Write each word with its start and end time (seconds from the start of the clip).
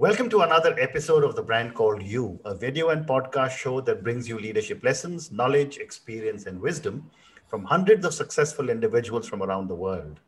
Welcome 0.00 0.30
to 0.30 0.40
another 0.40 0.74
episode 0.80 1.24
of 1.24 1.36
The 1.36 1.42
Brand 1.42 1.74
Called 1.74 2.02
You, 2.02 2.40
a 2.46 2.54
video 2.54 2.88
and 2.88 3.06
podcast 3.06 3.50
show 3.50 3.82
that 3.82 4.02
brings 4.02 4.26
you 4.26 4.38
leadership 4.38 4.82
lessons, 4.82 5.30
knowledge, 5.30 5.76
experience, 5.76 6.46
and 6.46 6.58
wisdom 6.58 7.10
from 7.48 7.64
hundreds 7.64 8.06
of 8.06 8.14
successful 8.14 8.70
individuals 8.70 9.28
from 9.28 9.42
around 9.42 9.68
the 9.68 9.74
world. 9.74 10.20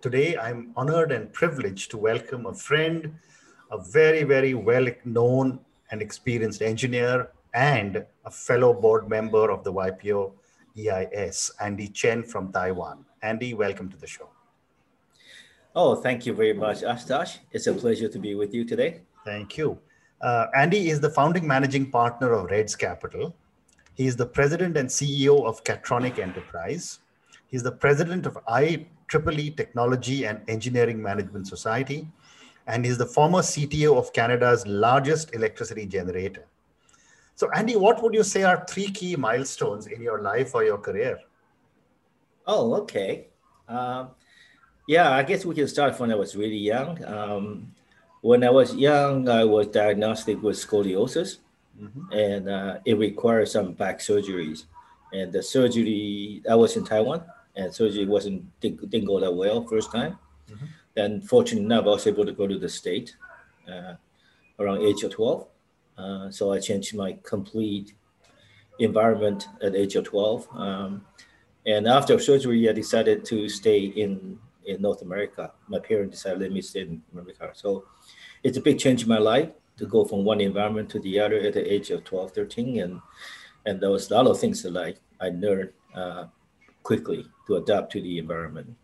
Today, 0.00 0.38
I'm 0.38 0.72
honored 0.74 1.12
and 1.12 1.30
privileged 1.34 1.90
to 1.90 1.98
welcome 1.98 2.46
a 2.46 2.54
friend, 2.54 3.14
a 3.70 3.76
very, 3.76 4.22
very 4.22 4.54
well 4.54 4.86
known 5.04 5.60
and 5.90 6.00
experienced 6.00 6.62
engineer, 6.62 7.28
and 7.52 8.06
a 8.24 8.30
fellow 8.30 8.72
board 8.72 9.10
member 9.10 9.50
of 9.50 9.64
the 9.64 9.72
YPO 9.74 10.32
EIS, 10.78 11.50
Andy 11.60 11.88
Chen 11.88 12.22
from 12.22 12.50
Taiwan. 12.52 13.04
Andy, 13.20 13.52
welcome 13.52 13.90
to 13.90 13.98
the 13.98 14.06
show. 14.06 14.30
Oh, 15.76 15.96
thank 15.96 16.24
you 16.24 16.32
very 16.32 16.52
much, 16.52 16.82
Ashutosh. 16.82 17.38
It's 17.50 17.66
a 17.66 17.74
pleasure 17.74 18.08
to 18.08 18.18
be 18.20 18.36
with 18.36 18.54
you 18.54 18.64
today. 18.64 19.00
Thank 19.24 19.58
you. 19.58 19.76
Uh, 20.20 20.46
Andy 20.54 20.88
is 20.88 21.00
the 21.00 21.10
founding 21.10 21.48
managing 21.48 21.90
partner 21.90 22.32
of 22.32 22.48
Reds 22.48 22.76
Capital. 22.76 23.34
He 23.94 24.06
is 24.06 24.14
the 24.14 24.26
president 24.26 24.76
and 24.76 24.88
CEO 24.88 25.44
of 25.44 25.64
Catronic 25.64 26.20
Enterprise. 26.20 27.00
He's 27.48 27.64
the 27.64 27.72
president 27.72 28.24
of 28.24 28.38
IEEE 28.48 29.56
Technology 29.56 30.26
and 30.26 30.40
Engineering 30.46 31.02
Management 31.02 31.48
Society, 31.48 32.06
and 32.68 32.84
he's 32.84 32.98
the 32.98 33.06
former 33.06 33.40
CTO 33.40 33.96
of 33.96 34.12
Canada's 34.12 34.64
largest 34.68 35.34
electricity 35.34 35.86
generator. 35.86 36.46
So, 37.34 37.50
Andy, 37.50 37.74
what 37.74 38.00
would 38.00 38.14
you 38.14 38.22
say 38.22 38.44
are 38.44 38.64
three 38.68 38.86
key 38.86 39.16
milestones 39.16 39.88
in 39.88 40.00
your 40.00 40.22
life 40.22 40.54
or 40.54 40.62
your 40.62 40.78
career? 40.78 41.18
Oh, 42.46 42.74
okay. 42.74 43.26
Um, 43.68 44.10
yeah, 44.86 45.10
I 45.12 45.22
guess 45.22 45.44
we 45.44 45.54
can 45.54 45.68
start 45.68 45.96
from 45.96 46.08
when 46.08 46.12
I 46.12 46.18
was 46.18 46.36
really 46.36 46.58
young. 46.58 47.02
Um, 47.04 47.74
when 48.20 48.44
I 48.44 48.50
was 48.50 48.74
young, 48.74 49.28
I 49.28 49.44
was 49.44 49.66
diagnosed 49.68 50.26
with 50.26 50.56
scoliosis, 50.56 51.38
mm-hmm. 51.80 52.12
and 52.12 52.48
uh, 52.48 52.78
it 52.84 52.98
required 52.98 53.48
some 53.48 53.72
back 53.72 54.00
surgeries. 54.00 54.64
And 55.12 55.32
the 55.32 55.42
surgery, 55.42 56.42
I 56.48 56.54
was 56.54 56.76
in 56.76 56.84
Taiwan, 56.84 57.24
and 57.56 57.72
surgery 57.72 58.06
wasn't 58.06 58.44
didn't, 58.60 58.90
didn't 58.90 59.06
go 59.06 59.20
that 59.20 59.34
well 59.34 59.66
first 59.66 59.92
time. 59.92 60.18
Mm-hmm. 60.50 60.66
Then, 60.94 61.20
fortunately 61.20 61.64
enough, 61.64 61.84
I 61.84 61.88
was 61.88 62.06
able 62.06 62.24
to 62.26 62.32
go 62.32 62.46
to 62.46 62.58
the 62.58 62.68
state 62.68 63.16
uh, 63.70 63.94
around 64.58 64.82
age 64.82 65.02
of 65.02 65.12
twelve. 65.12 65.46
Uh, 65.96 66.30
so 66.30 66.52
I 66.52 66.60
changed 66.60 66.96
my 66.96 67.16
complete 67.22 67.94
environment 68.78 69.48
at 69.62 69.74
age 69.74 69.96
of 69.96 70.04
twelve. 70.04 70.48
Um, 70.54 71.04
and 71.66 71.86
after 71.86 72.18
surgery, 72.18 72.68
I 72.68 72.72
decided 72.72 73.24
to 73.26 73.48
stay 73.48 73.84
in 73.84 74.38
in 74.66 74.82
North 74.82 75.02
America. 75.02 75.52
My 75.68 75.78
parents 75.78 76.16
decided 76.16 76.40
let 76.40 76.52
me 76.52 76.60
stay 76.60 76.82
in 76.82 77.02
America. 77.12 77.50
So 77.54 77.84
it's 78.42 78.58
a 78.58 78.60
big 78.60 78.78
change 78.78 79.02
in 79.02 79.08
my 79.08 79.18
life 79.18 79.50
to 79.78 79.86
go 79.86 80.04
from 80.04 80.24
one 80.24 80.40
environment 80.40 80.88
to 80.90 81.00
the 81.00 81.18
other 81.20 81.38
at 81.38 81.54
the 81.54 81.72
age 81.72 81.90
of 81.90 82.04
12, 82.04 82.32
13. 82.32 82.80
And, 82.80 83.00
and 83.66 83.80
there 83.80 83.90
was 83.90 84.10
a 84.10 84.14
lot 84.14 84.26
of 84.26 84.38
things 84.38 84.62
that 84.62 84.76
I, 84.76 84.94
I 85.24 85.30
learned 85.30 85.70
uh, 85.94 86.26
quickly 86.82 87.26
to 87.46 87.56
adapt 87.56 87.92
to 87.92 88.00
the 88.00 88.18
environment. 88.18 88.74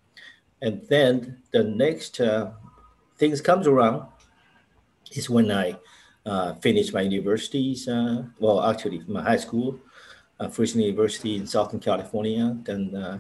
And 0.63 0.83
then 0.89 1.39
the 1.53 1.65
next 1.65 2.21
uh, 2.21 2.51
things 3.17 3.41
comes 3.41 3.67
around 3.67 4.07
is 5.13 5.31
when 5.31 5.51
I 5.51 5.77
uh, 6.27 6.55
finished 6.55 6.93
my 6.93 7.03
universities. 7.03 7.89
Uh, 7.89 8.25
well, 8.39 8.63
actually, 8.63 9.03
my 9.07 9.23
high 9.23 9.37
school, 9.37 9.79
uh, 10.39 10.49
Fresno 10.49 10.83
University 10.83 11.37
in 11.37 11.47
Southern 11.47 11.81
California. 11.81 12.57
Then 12.63 12.95
uh, 12.95 13.19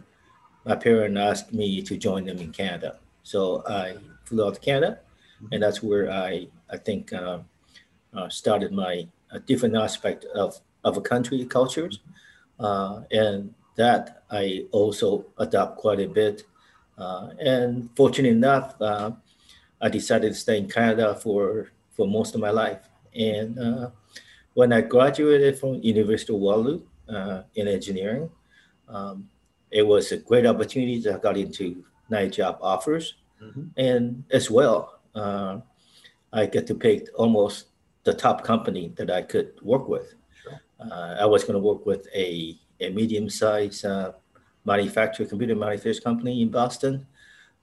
my 0.64 0.76
parents 0.76 1.18
asked 1.18 1.52
me 1.52 1.82
to 1.82 1.96
join 1.96 2.24
them 2.24 2.38
in 2.38 2.52
Canada. 2.52 2.98
So 3.22 3.62
I 3.66 3.96
flew 4.24 4.46
out 4.46 4.54
to 4.54 4.60
Canada, 4.60 5.00
and 5.52 5.62
that's 5.62 5.82
where 5.82 6.10
I 6.10 6.48
I 6.70 6.76
think 6.76 7.12
uh, 7.12 7.38
uh, 8.14 8.28
started 8.28 8.72
my 8.72 9.08
different 9.46 9.76
aspect 9.76 10.24
of 10.34 10.60
of 10.84 10.96
a 10.96 11.00
country 11.00 11.44
cultures, 11.44 12.00
uh, 12.58 13.02
and 13.10 13.54
that 13.76 14.22
I 14.30 14.66
also 14.72 15.26
adopt 15.38 15.78
quite 15.78 16.00
a 16.00 16.08
bit. 16.08 16.44
Uh, 16.98 17.30
and 17.40 17.88
fortunate 17.96 18.32
enough, 18.32 18.80
uh, 18.80 19.12
I 19.80 19.88
decided 19.88 20.28
to 20.32 20.38
stay 20.38 20.58
in 20.58 20.68
Canada 20.68 21.14
for 21.14 21.72
for 21.90 22.06
most 22.06 22.34
of 22.34 22.40
my 22.40 22.50
life. 22.50 22.88
And 23.14 23.58
uh, 23.58 23.90
when 24.54 24.72
I 24.72 24.82
graduated 24.82 25.58
from 25.58 25.80
University 25.82 26.32
of 26.32 26.40
Waterloo 26.40 26.82
in 27.54 27.66
engineering. 27.66 28.30
Um, 28.88 29.28
it 29.70 29.82
was 29.82 30.12
a 30.12 30.16
great 30.16 30.46
opportunity 30.46 30.98
that 31.00 31.14
I 31.14 31.18
got 31.18 31.36
into 31.36 31.84
night 32.08 32.32
job 32.32 32.58
offers. 32.60 33.14
Mm-hmm. 33.42 33.64
And 33.76 34.24
as 34.30 34.50
well, 34.50 35.00
uh, 35.14 35.58
I 36.32 36.46
get 36.46 36.66
to 36.68 36.74
pick 36.74 37.08
almost 37.14 37.66
the 38.04 38.14
top 38.14 38.44
company 38.44 38.92
that 38.96 39.10
I 39.10 39.22
could 39.22 39.52
work 39.62 39.88
with. 39.88 40.14
Sure. 40.42 40.60
Uh, 40.80 41.16
I 41.20 41.26
was 41.26 41.44
going 41.44 41.54
to 41.54 41.60
work 41.60 41.86
with 41.86 42.06
a, 42.14 42.58
a 42.80 42.90
medium 42.90 43.28
sized 43.28 43.84
uh, 43.84 44.12
manufacturer, 44.64 45.26
computer 45.26 45.54
manufacturing 45.54 46.02
company 46.02 46.42
in 46.42 46.50
Boston. 46.50 47.06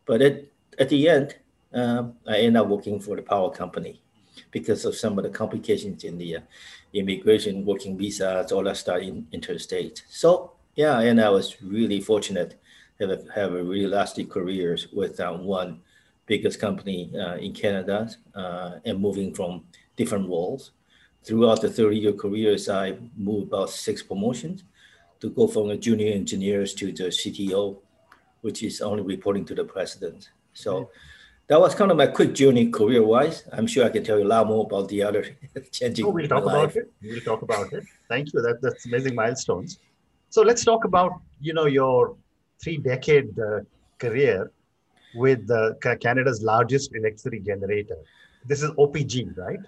But 0.06 0.22
at, 0.22 0.46
at 0.80 0.90
the 0.90 1.10
end, 1.10 1.36
um, 1.74 2.14
I 2.28 2.38
ended 2.38 2.62
up 2.62 2.68
working 2.68 3.00
for 3.00 3.16
the 3.16 3.22
power 3.22 3.52
company 3.52 4.02
because 4.52 4.86
of 4.86 4.96
some 4.96 5.18
of 5.18 5.24
the 5.24 5.30
complications 5.30 6.04
in 6.04 6.18
the 6.18 6.38
uh, 6.38 6.42
immigration, 6.94 7.66
working 7.66 7.98
visas, 7.98 8.52
all 8.52 8.64
that 8.64 8.78
stuff 8.78 9.02
in 9.02 9.28
interstate. 9.32 10.04
So 10.10 10.54
yeah, 10.78 11.00
and 11.00 11.20
I 11.20 11.30
was 11.30 11.62
really 11.62 12.00
fortunate 12.00 12.62
to 13.00 13.20
have, 13.34 13.54
a 13.54 13.64
really 13.64 13.88
lasting 13.88 14.30
career 14.30 14.78
with 14.94 15.20
uh, 15.20 15.34
one 15.34 15.82
biggest 16.28 16.60
company 16.60 17.12
uh, 17.20 17.36
in 17.38 17.52
Canada 17.52 18.10
uh, 18.36 18.76
and 18.86 19.00
moving 19.00 19.34
from 19.34 19.66
different 19.96 20.30
roles. 20.30 20.72
Throughout 21.24 21.62
the 21.62 21.70
30 21.70 21.98
year 21.98 22.14
careers, 22.14 22.70
I 22.70 22.96
moved 23.18 23.48
about 23.48 23.72
six 23.72 24.04
promotions 24.04 24.64
to 25.20 25.32
go 25.32 25.48
from 25.48 25.72
a 25.72 25.78
junior 25.78 26.14
engineers 26.14 26.76
to 26.76 26.92
the 26.92 27.06
CTO, 27.06 27.80
which 28.42 28.62
is 28.62 28.80
only 28.80 29.02
reporting 29.02 29.46
to 29.46 29.56
the 29.56 29.64
president. 29.64 30.30
So 30.54 30.92
that 31.48 31.60
was 31.60 31.74
kind 31.74 31.90
of 31.90 31.98
my 31.98 32.08
quick 32.08 32.36
journey 32.36 32.70
career 32.70 33.04
wise. 33.04 33.46
I'm 33.52 33.66
sure 33.66 33.84
I 33.84 33.90
can 33.90 34.04
tell 34.04 34.20
you 34.20 34.26
a 34.26 34.28
lot 34.28 34.46
more 34.46 34.64
about 34.66 34.90
the 34.90 35.02
other 35.02 35.26
changing. 35.72 36.06
Oh, 36.06 36.10
we'll 36.10 36.28
talk 36.28 36.44
about 36.44 36.76
it. 36.76 36.92
We'll 37.02 37.22
talk 37.22 37.42
about 37.42 37.74
it. 37.74 37.84
Thank 38.08 38.32
you. 38.34 38.42
That, 38.44 38.62
that's 38.62 38.86
amazing 38.86 39.16
milestones. 39.16 39.80
So 40.30 40.42
let's 40.42 40.64
talk 40.64 40.86
about 40.86 41.22
you 41.42 41.54
know 41.54 41.66
your 41.66 42.16
three-decade 42.62 43.38
uh, 43.40 43.60
career 44.00 44.52
with 45.16 45.50
uh, 45.50 45.74
Canada's 46.00 46.42
largest 46.42 46.94
electricity 46.96 47.40
generator. 47.40 47.98
This 48.46 48.62
is 48.62 48.72
OPG, 48.72 49.38
right? 49.38 49.60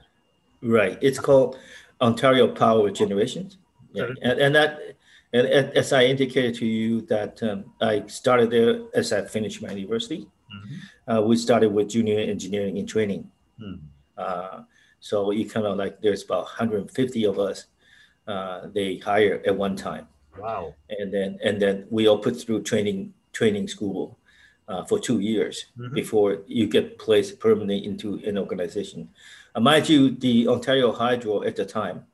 Right. 0.61 0.97
It's 1.01 1.19
called 1.19 1.57
Ontario 2.01 2.47
Power 2.47 2.89
Generation. 2.91 3.51
Yeah. 3.93 4.09
And, 4.21 4.39
and 4.39 4.55
that, 4.55 4.79
and 5.33 5.47
as 5.47 5.93
I 5.93 6.05
indicated 6.05 6.55
to 6.55 6.65
you, 6.65 7.01
that 7.01 7.41
um, 7.43 7.65
I 7.81 8.05
started 8.07 8.51
there 8.51 8.81
as 8.93 9.11
I 9.13 9.25
finished 9.25 9.61
my 9.61 9.71
university. 9.71 10.27
Mm-hmm. 10.53 11.11
Uh, 11.11 11.21
we 11.21 11.35
started 11.37 11.69
with 11.69 11.89
junior 11.89 12.19
engineering 12.19 12.77
and 12.77 12.87
training. 12.87 13.29
Mm. 13.61 13.79
Uh, 14.17 14.61
so 14.99 15.31
you 15.31 15.49
kind 15.49 15.65
of 15.65 15.77
like 15.77 16.01
there's 16.01 16.23
about 16.23 16.43
150 16.43 17.25
of 17.25 17.39
us. 17.39 17.65
Uh, 18.27 18.67
they 18.73 18.97
hire 18.97 19.41
at 19.45 19.55
one 19.55 19.75
time. 19.75 20.07
Wow. 20.37 20.75
And 20.89 21.13
then 21.13 21.39
and 21.43 21.61
then 21.61 21.85
we 21.89 22.07
all 22.07 22.19
put 22.19 22.39
through 22.39 22.63
training 22.63 23.13
training 23.33 23.67
school 23.67 24.17
uh, 24.67 24.85
for 24.85 24.99
two 24.99 25.19
years 25.19 25.65
mm-hmm. 25.77 25.93
before 25.93 26.43
you 26.47 26.67
get 26.67 26.97
placed 26.99 27.39
permanently 27.39 27.85
into 27.85 28.21
an 28.25 28.37
organization. 28.37 29.09
Uh, 29.55 29.59
mind 29.59 29.89
you, 29.89 30.11
the 30.11 30.47
Ontario 30.47 30.91
Hydro 30.91 31.43
at 31.43 31.55
the 31.55 31.65
time, 31.65 32.05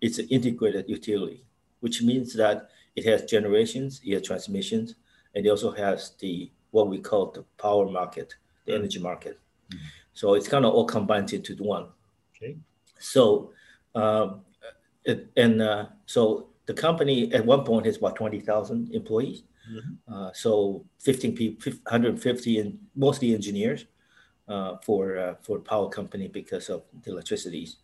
it's 0.00 0.18
an 0.18 0.28
integrated 0.28 0.88
utility, 0.88 1.44
which 1.80 2.02
means 2.02 2.34
that 2.34 2.70
it 2.94 3.04
has 3.04 3.24
generations, 3.24 4.00
it 4.04 4.14
has 4.14 4.22
transmissions, 4.22 4.94
and 5.34 5.44
it 5.44 5.48
also 5.50 5.72
has 5.72 6.12
the 6.20 6.50
what 6.70 6.88
we 6.88 6.98
call 6.98 7.30
the 7.32 7.44
power 7.58 7.88
market, 7.90 8.34
the 8.64 8.72
mm-hmm. 8.72 8.80
energy 8.80 9.00
market. 9.00 9.38
Mm-hmm. 9.70 9.84
So 10.14 10.34
it's 10.34 10.48
kind 10.48 10.64
of 10.64 10.72
all 10.72 10.86
combined 10.86 11.32
into 11.32 11.54
one. 11.56 11.88
Okay. 12.34 12.56
So, 12.98 13.52
um, 13.94 14.42
it, 15.04 15.30
and 15.36 15.60
uh, 15.60 15.86
so 16.06 16.48
the 16.66 16.74
company 16.74 17.32
at 17.32 17.44
one 17.44 17.64
point 17.64 17.86
has 17.86 17.96
about 17.96 18.16
20,000 18.16 18.92
employees. 18.92 19.42
Mm-hmm. 19.70 20.12
Uh, 20.12 20.32
so 20.32 20.84
15 21.00 21.34
people, 21.34 21.72
150 21.72 22.60
and 22.60 22.78
mostly 22.94 23.34
engineers 23.34 23.86
uh, 24.48 24.76
for 24.84 25.18
uh, 25.18 25.34
for 25.42 25.58
power 25.58 25.88
company 25.88 26.28
because 26.28 26.68
of 26.68 26.82
the 27.02 27.10
electricities. 27.10 27.76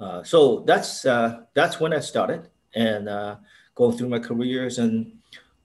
Uh, 0.00 0.22
so 0.24 0.60
that's 0.66 1.04
uh, 1.04 1.42
that's 1.54 1.78
when 1.78 1.92
I 1.92 2.00
started 2.00 2.48
and 2.74 3.08
uh, 3.08 3.36
going 3.74 3.96
through 3.96 4.08
my 4.08 4.18
careers 4.18 4.78
and 4.78 5.12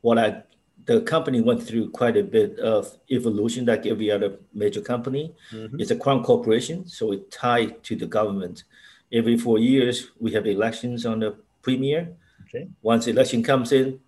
what 0.02 0.20
I 0.20 0.44
the 0.86 1.02
company 1.02 1.42
went 1.42 1.62
through 1.62 1.90
quite 1.92 2.18
a 2.18 2.24
bit 2.24 2.58
of 2.60 2.98
evolution 3.12 3.66
like 3.66 3.86
every 3.86 4.10
other 4.10 4.38
major 4.54 4.82
company. 4.82 5.34
Mm-hmm. 5.52 5.80
It's 5.80 5.92
a 5.92 5.96
crown 5.96 6.24
corporation, 6.24 6.88
so 6.88 7.12
it 7.12 7.30
tied 7.32 7.84
to 7.84 7.96
the 7.96 8.08
government. 8.08 8.64
Every 9.12 9.38
four 9.38 9.60
years 9.60 10.12
we 10.20 10.32
have 10.34 10.46
elections 10.46 11.06
on 11.06 11.20
the 11.20 11.36
premier 11.62 12.16
Okay. 12.50 12.68
Once 12.82 13.08
election 13.08 13.44
comes 13.44 13.72
in, 13.72 14.00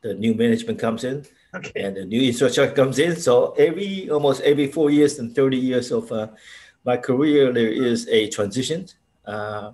the 0.00 0.14
new 0.14 0.34
management 0.34 0.78
comes 0.78 1.04
in, 1.04 1.26
okay. 1.54 1.82
and 1.82 1.96
the 1.96 2.04
new 2.04 2.22
infrastructure 2.22 2.74
comes 2.74 2.98
in. 2.98 3.16
So 3.16 3.52
every 3.52 4.08
almost 4.08 4.40
every 4.42 4.68
four 4.68 4.90
years 4.90 5.18
and 5.18 5.34
thirty 5.34 5.58
years 5.58 5.92
of 5.92 6.10
uh, 6.10 6.28
my 6.84 6.96
career 6.96 7.52
there 7.52 7.68
is 7.68 8.08
a 8.08 8.28
transition, 8.30 8.86
uh, 9.26 9.72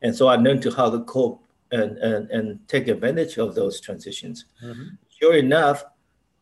and 0.00 0.16
so 0.16 0.28
I 0.28 0.36
learned 0.36 0.62
to 0.62 0.70
how 0.70 0.90
to 0.90 1.00
cope 1.00 1.44
and 1.70 1.98
and, 1.98 2.30
and 2.30 2.68
take 2.68 2.88
advantage 2.88 3.36
of 3.36 3.54
those 3.54 3.80
transitions. 3.80 4.46
Mm-hmm. 4.64 4.96
Sure 5.20 5.34
enough, 5.34 5.84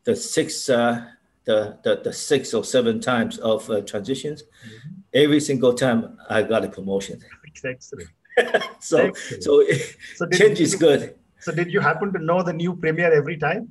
the 0.04 0.14
six 0.14 0.68
uh, 0.68 1.06
the, 1.44 1.78
the 1.82 2.00
the 2.04 2.12
six 2.12 2.54
or 2.54 2.62
seven 2.62 3.00
times 3.00 3.38
of 3.38 3.68
uh, 3.68 3.80
transitions, 3.80 4.44
mm-hmm. 4.44 5.00
every 5.12 5.40
single 5.40 5.74
time 5.74 6.18
I 6.30 6.42
got 6.42 6.64
a 6.64 6.68
promotion. 6.68 7.20
Excellent. 7.64 8.10
so 8.80 9.12
so, 9.40 9.64
so 10.16 10.26
change 10.26 10.60
is 10.60 10.74
good. 10.74 11.14
So 11.40 11.52
did 11.52 11.72
you 11.72 11.80
happen 11.80 12.12
to 12.12 12.18
know 12.18 12.42
the 12.42 12.52
new 12.52 12.74
premier 12.74 13.12
every 13.12 13.36
time? 13.36 13.70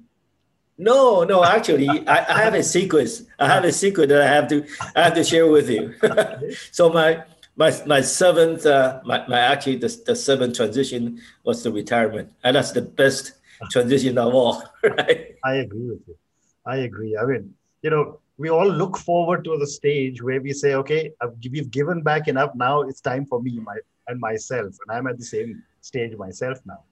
No, 0.77 1.23
no, 1.23 1.43
actually, 1.43 1.87
I, 2.05 2.17
I, 2.35 2.43
have 2.43 2.53
a 2.53 2.63
secret. 2.63 3.09
I 3.39 3.47
have 3.47 3.63
a 3.63 3.71
secret 3.71 4.09
that 4.09 4.21
I 4.21 4.27
have 4.27 4.47
to 4.49 4.65
I 4.95 5.03
have 5.03 5.13
to 5.15 5.23
share 5.23 5.47
with 5.47 5.69
you. 5.69 5.93
so 6.71 6.89
my 6.89 7.23
my 7.55 7.71
my 7.85 8.01
seventh 8.01 8.65
uh, 8.65 8.99
my, 9.05 9.25
my 9.27 9.39
actually 9.39 9.77
the, 9.77 9.95
the 10.05 10.15
seventh 10.15 10.57
transition 10.57 11.21
was 11.45 11.63
the 11.63 11.71
retirement, 11.71 12.33
and 12.43 12.57
that's 12.57 12.73
the 12.73 12.81
best 12.81 13.33
transition 13.71 14.17
of 14.17 14.33
all. 14.33 14.63
Right? 14.83 15.35
I 15.43 15.55
agree 15.55 15.87
with 15.87 16.01
you. 16.07 16.17
I 16.65 16.77
agree. 16.77 17.15
I 17.15 17.25
mean, 17.25 17.53
you 17.81 17.89
know, 17.89 18.19
we 18.37 18.49
all 18.49 18.67
look 18.67 18.97
forward 18.97 19.43
to 19.45 19.57
the 19.57 19.67
stage 19.67 20.21
where 20.21 20.41
we 20.41 20.51
say, 20.51 20.73
okay, 20.75 21.11
we've 21.51 21.71
given 21.71 22.01
back 22.01 22.27
enough. 22.27 22.51
Now 22.55 22.81
it's 22.81 23.01
time 23.01 23.25
for 23.25 23.41
me, 23.41 23.59
my 23.59 23.77
and 24.07 24.19
myself, 24.19 24.75
and 24.85 24.97
I'm 24.97 25.07
at 25.07 25.17
the 25.17 25.25
same 25.25 25.63
stage 25.81 26.15
myself 26.17 26.59
now. 26.65 26.83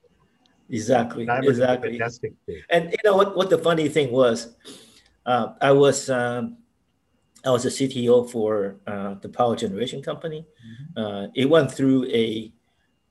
Exactly. 0.69 1.27
exactly. 1.29 1.91
Fantastic 1.91 2.33
And 2.69 2.91
you 2.91 2.97
know 3.03 3.15
what? 3.15 3.35
What 3.35 3.49
the 3.49 3.57
funny 3.57 3.89
thing 3.89 4.11
was, 4.11 4.55
uh, 5.25 5.53
I 5.61 5.71
was 5.71 6.09
um, 6.09 6.57
I 7.45 7.51
was 7.51 7.65
a 7.65 7.69
CTO 7.69 8.29
for 8.29 8.77
uh, 8.87 9.15
the 9.15 9.29
power 9.29 9.55
generation 9.55 10.01
company. 10.01 10.45
Mm-hmm. 10.45 10.99
Uh, 10.99 11.27
it 11.35 11.49
went 11.49 11.71
through 11.71 12.05
a 12.07 12.51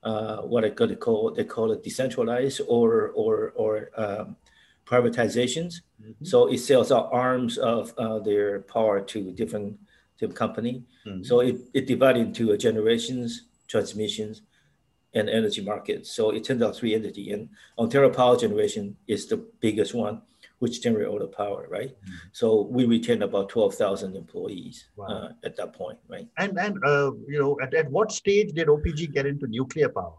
uh, 0.03 0.41
what 0.41 0.65
I 0.65 0.71
could 0.71 0.99
call 0.99 1.31
they 1.31 1.45
call 1.45 1.71
it 1.71 1.83
decentralized 1.83 2.61
or 2.67 3.11
or 3.15 3.53
or 3.55 3.89
um, 3.95 4.35
privatizations. 4.85 5.81
Mm-hmm. 6.01 6.25
So 6.25 6.47
it 6.47 6.59
sells 6.59 6.91
out 6.91 7.09
arms 7.11 7.57
of 7.57 7.93
uh, 7.97 8.19
their 8.19 8.61
power 8.61 9.01
to 9.01 9.31
different 9.31 9.77
different 10.19 10.37
company. 10.37 10.83
Mm-hmm. 11.05 11.23
So 11.23 11.39
it, 11.41 11.57
it 11.73 11.87
divided 11.87 12.27
into 12.27 12.55
generations, 12.57 13.45
transmissions, 13.67 14.41
and 15.13 15.29
energy 15.29 15.61
markets. 15.61 16.11
So 16.11 16.31
it 16.31 16.43
turns 16.43 16.61
out 16.61 16.75
three 16.75 16.95
entity, 16.95 17.31
and 17.31 17.49
Ontario 17.77 18.09
Power 18.09 18.37
Generation 18.37 18.95
is 19.07 19.27
the 19.27 19.37
biggest 19.59 19.93
one, 19.93 20.21
which 20.59 20.81
generate 20.81 21.07
all 21.07 21.19
the 21.19 21.27
power, 21.27 21.67
right? 21.69 21.89
Mm-hmm. 21.89 22.15
So 22.31 22.61
we 22.61 22.85
retain 22.85 23.21
about 23.23 23.49
twelve 23.49 23.75
thousand 23.75 24.15
employees 24.15 24.85
wow. 24.95 25.05
uh, 25.07 25.29
at 25.43 25.55
that 25.57 25.73
point, 25.73 25.99
right? 26.07 26.27
And 26.37 26.57
and 26.59 26.83
uh, 26.83 27.11
you 27.27 27.39
know, 27.39 27.57
at, 27.61 27.73
at 27.73 27.89
what 27.91 28.11
stage 28.11 28.53
did 28.53 28.67
OPG 28.67 29.13
get 29.13 29.25
into 29.25 29.47
nuclear 29.47 29.89
power? 29.89 30.15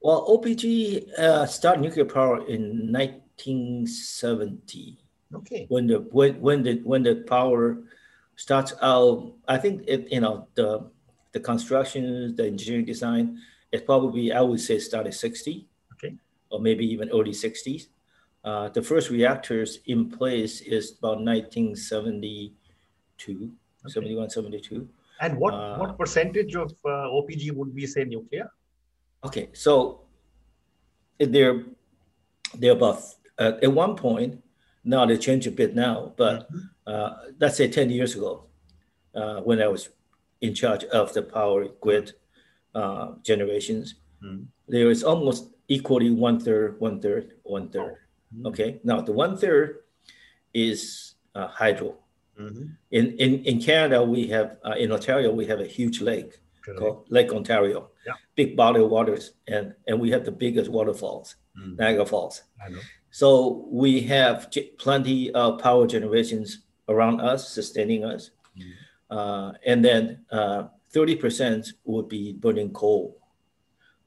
Well, 0.00 0.26
OPG 0.28 1.18
uh, 1.18 1.46
started 1.46 1.82
nuclear 1.82 2.06
power 2.06 2.38
in 2.48 2.90
1970. 2.90 4.96
Okay. 5.32 5.66
When 5.68 5.86
the 5.86 6.00
when 6.10 6.40
when 6.40 6.62
the 6.62 6.80
when 6.82 7.02
the 7.02 7.16
power 7.28 7.76
starts 8.36 8.72
out, 8.82 9.34
I 9.46 9.58
think 9.58 9.84
it 9.86 10.10
you 10.10 10.20
know 10.20 10.48
the 10.54 10.90
the 11.32 11.40
construction, 11.40 12.34
the 12.34 12.46
engineering 12.46 12.84
design, 12.84 13.40
it 13.72 13.86
probably, 13.86 14.32
I 14.32 14.40
would 14.40 14.60
say, 14.60 14.78
started 14.78 15.14
60, 15.14 15.66
okay, 15.92 16.14
or 16.50 16.60
maybe 16.60 16.84
even 16.86 17.10
early 17.10 17.32
60s. 17.32 17.86
Uh, 18.42 18.70
the 18.70 18.82
first 18.82 19.10
reactors 19.10 19.80
in 19.86 20.10
place 20.10 20.62
is 20.62 20.96
about 20.98 21.22
1972, 21.22 23.32
okay. 23.32 23.50
71, 23.86 24.30
72. 24.30 24.88
And 25.20 25.36
what, 25.36 25.54
uh, 25.54 25.76
what 25.76 25.98
percentage 25.98 26.56
of 26.56 26.72
uh, 26.84 27.12
OPG 27.12 27.52
would 27.52 27.74
be, 27.74 27.86
say, 27.86 28.04
nuclear? 28.04 28.50
Okay, 29.24 29.48
so 29.52 30.02
they're, 31.18 31.64
they're 32.54 32.72
about, 32.72 33.02
uh, 33.38 33.52
at 33.62 33.72
one 33.72 33.96
point, 33.96 34.42
now 34.84 35.04
they 35.04 35.18
changed 35.18 35.46
a 35.46 35.50
bit 35.50 35.74
now, 35.74 36.12
but 36.16 36.50
mm-hmm. 36.50 36.58
Uh, 36.90 37.14
let's 37.38 37.56
say 37.56 37.68
10 37.68 37.88
years 37.90 38.16
ago, 38.16 38.46
uh, 39.14 39.40
when 39.42 39.62
I 39.62 39.68
was 39.68 39.90
in 40.40 40.54
charge 40.54 40.84
of 40.86 41.12
the 41.12 41.22
power 41.22 41.68
grid 41.80 42.14
uh, 42.74 43.12
generations. 43.22 43.96
Mm. 44.24 44.46
There 44.68 44.90
is 44.90 45.04
almost 45.04 45.50
equally 45.68 46.10
one 46.10 46.40
third, 46.40 46.80
one 46.80 47.00
third, 47.00 47.32
one 47.42 47.68
third. 47.68 47.96
Mm. 48.36 48.46
Okay. 48.46 48.80
Now 48.84 49.00
the 49.00 49.12
one 49.12 49.36
third 49.36 49.80
is 50.54 51.14
uh, 51.34 51.48
hydro. 51.48 51.94
Mm-hmm. 52.38 52.64
In, 52.90 53.18
in 53.18 53.44
in 53.44 53.60
Canada, 53.60 54.02
we 54.02 54.26
have 54.28 54.56
uh, 54.64 54.74
in 54.78 54.92
Ontario 54.92 55.30
we 55.30 55.46
have 55.46 55.60
a 55.60 55.66
huge 55.66 56.00
lake 56.00 56.40
called 56.78 57.06
Lake 57.08 57.32
Ontario, 57.32 57.90
yeah. 58.06 58.14
big 58.36 58.56
body 58.56 58.80
of 58.80 58.90
waters, 58.90 59.32
and 59.48 59.74
and 59.86 59.98
we 60.00 60.10
have 60.10 60.24
the 60.24 60.32
biggest 60.32 60.70
waterfalls, 60.70 61.36
mm. 61.58 61.78
Niagara 61.78 62.06
Falls. 62.06 62.42
I 62.64 62.70
know. 62.70 62.80
So 63.10 63.66
we 63.70 64.00
have 64.02 64.52
plenty 64.78 65.32
of 65.32 65.60
power 65.60 65.86
generations 65.86 66.60
around 66.88 67.20
us, 67.20 67.48
sustaining 67.48 68.04
us. 68.04 68.30
Mm. 68.56 68.72
Uh, 69.10 69.52
and 69.66 69.84
then 69.84 70.24
uh, 70.30 70.64
30% 70.94 71.72
would 71.84 72.08
be 72.08 72.32
burning 72.32 72.72
coal 72.72 73.18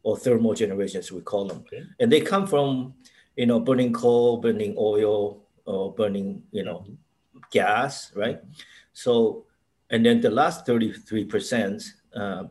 or 0.04 0.18
thermal 0.18 0.54
generation, 0.54 1.00
as 1.00 1.12
we 1.12 1.22
call 1.22 1.46
them. 1.48 1.60
Okay. 1.60 1.84
And 2.00 2.12
they 2.12 2.22
come 2.22 2.46
from, 2.46 2.94
you 3.36 3.46
know, 3.46 3.60
burning 3.60 3.94
coal, 3.94 4.38
burning 4.38 4.76
oil, 4.78 5.44
or 5.66 5.94
burning, 5.94 6.44
you 6.52 6.64
know, 6.64 6.80
mm-hmm. 6.80 7.40
gas, 7.52 8.12
right? 8.16 8.38
Mm-hmm. 8.38 8.52
So, 8.94 9.46
and 9.90 10.06
then 10.06 10.22
the 10.22 10.30
last 10.30 10.66
33% 10.66 11.84
uh, 12.16 12.44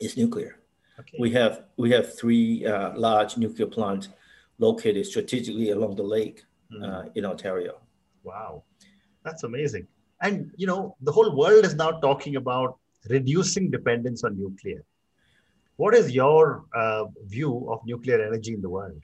is 0.00 0.16
nuclear. 0.16 0.58
Okay. 0.98 1.16
We 1.18 1.30
have 1.32 1.64
we 1.76 1.90
have 1.90 2.16
three 2.18 2.66
uh, 2.66 2.96
large 2.96 3.36
nuclear 3.36 3.66
plants 3.66 4.08
located 4.58 5.06
strategically 5.06 5.70
along 5.70 5.96
the 5.96 6.02
lake 6.02 6.44
mm. 6.72 7.10
in 7.14 7.24
Ontario. 7.24 7.80
Wow, 8.22 8.64
that's 9.24 9.42
amazing. 9.42 9.86
And 10.20 10.52
you 10.56 10.66
know, 10.66 10.96
the 11.00 11.12
whole 11.12 11.34
world 11.36 11.64
is 11.64 11.74
now 11.74 11.92
talking 11.92 12.36
about 12.36 12.78
reducing 13.08 13.70
dependence 13.70 14.22
on 14.22 14.38
nuclear. 14.38 14.84
What 15.76 15.94
is 15.94 16.12
your 16.12 16.64
uh, 16.74 17.04
view 17.24 17.66
of 17.70 17.80
nuclear 17.84 18.24
energy 18.24 18.54
in 18.54 18.62
the 18.62 18.68
world? 18.68 19.02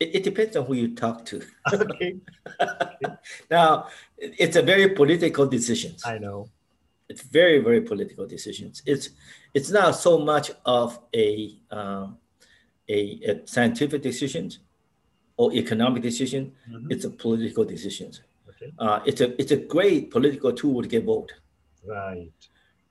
It, 0.00 0.16
it 0.16 0.22
depends 0.24 0.56
on 0.56 0.66
who 0.66 0.74
you 0.74 0.94
talk 0.94 1.24
to. 1.26 1.42
okay. 1.72 2.16
now, 3.50 3.88
it's 4.16 4.56
a 4.56 4.62
very 4.62 4.88
political 4.90 5.46
decision. 5.46 5.94
I 6.04 6.18
know. 6.18 6.48
It's 7.08 7.22
very, 7.22 7.58
very 7.60 7.80
political 7.80 8.26
decisions. 8.26 8.82
It's 8.84 9.10
it's 9.54 9.70
not 9.70 9.92
so 9.92 10.18
much 10.18 10.50
of 10.66 10.98
a 11.14 11.56
um, 11.70 12.18
a, 12.88 13.20
a, 13.26 13.46
scientific 13.46 14.02
decision 14.02 14.50
or 15.36 15.52
economic 15.52 16.02
decision. 16.02 16.52
Mm-hmm. 16.70 16.92
It's 16.92 17.04
a 17.04 17.10
political 17.10 17.64
decision. 17.64 18.12
Okay. 18.48 18.72
Uh, 18.78 19.00
it's 19.06 19.20
a 19.20 19.40
it's 19.40 19.52
a 19.52 19.56
great 19.56 20.10
political 20.10 20.52
tool 20.52 20.82
to 20.82 20.88
get 20.88 21.04
vote. 21.04 21.32
Right. 21.86 22.30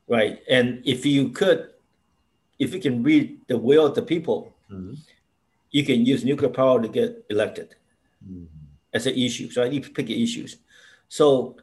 Right. 0.08 0.40
And 0.50 0.82
if 0.86 1.06
you 1.06 1.30
could, 1.30 1.70
if 2.60 2.74
you 2.74 2.80
can 2.80 3.04
read 3.04 3.42
the 3.48 3.58
will 3.58 3.86
of 3.86 3.96
the 3.96 4.02
people, 4.02 4.56
mm-hmm. 4.72 4.94
you 5.72 5.84
can 5.84 6.06
use 6.06 6.24
nuclear 6.24 6.50
power 6.50 6.82
to 6.82 6.88
get 6.88 7.26
elected 7.30 7.76
mm-hmm. 8.26 8.46
as 8.94 9.06
an 9.06 9.16
issue. 9.16 9.50
So 9.52 9.64
I 9.64 9.70
need 9.70 9.84
to 9.84 9.90
pick 9.90 10.10
issues. 10.10 10.58
So, 11.10 11.58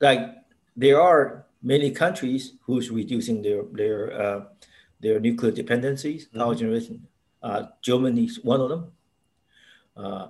like, 0.00 0.37
there 0.78 1.02
are 1.02 1.46
many 1.60 1.90
countries 1.90 2.54
who's 2.62 2.90
reducing 2.90 3.42
their 3.42 3.62
their 3.72 4.00
uh, 4.22 4.40
their 5.00 5.18
nuclear 5.20 5.50
dependencies, 5.50 6.26
power 6.26 6.54
mm-hmm. 6.54 6.60
generation. 6.60 7.06
Uh, 7.42 7.66
Germany 7.82 8.24
is 8.24 8.42
one 8.42 8.60
of 8.60 8.68
them. 8.68 8.92
Uh, 9.96 10.28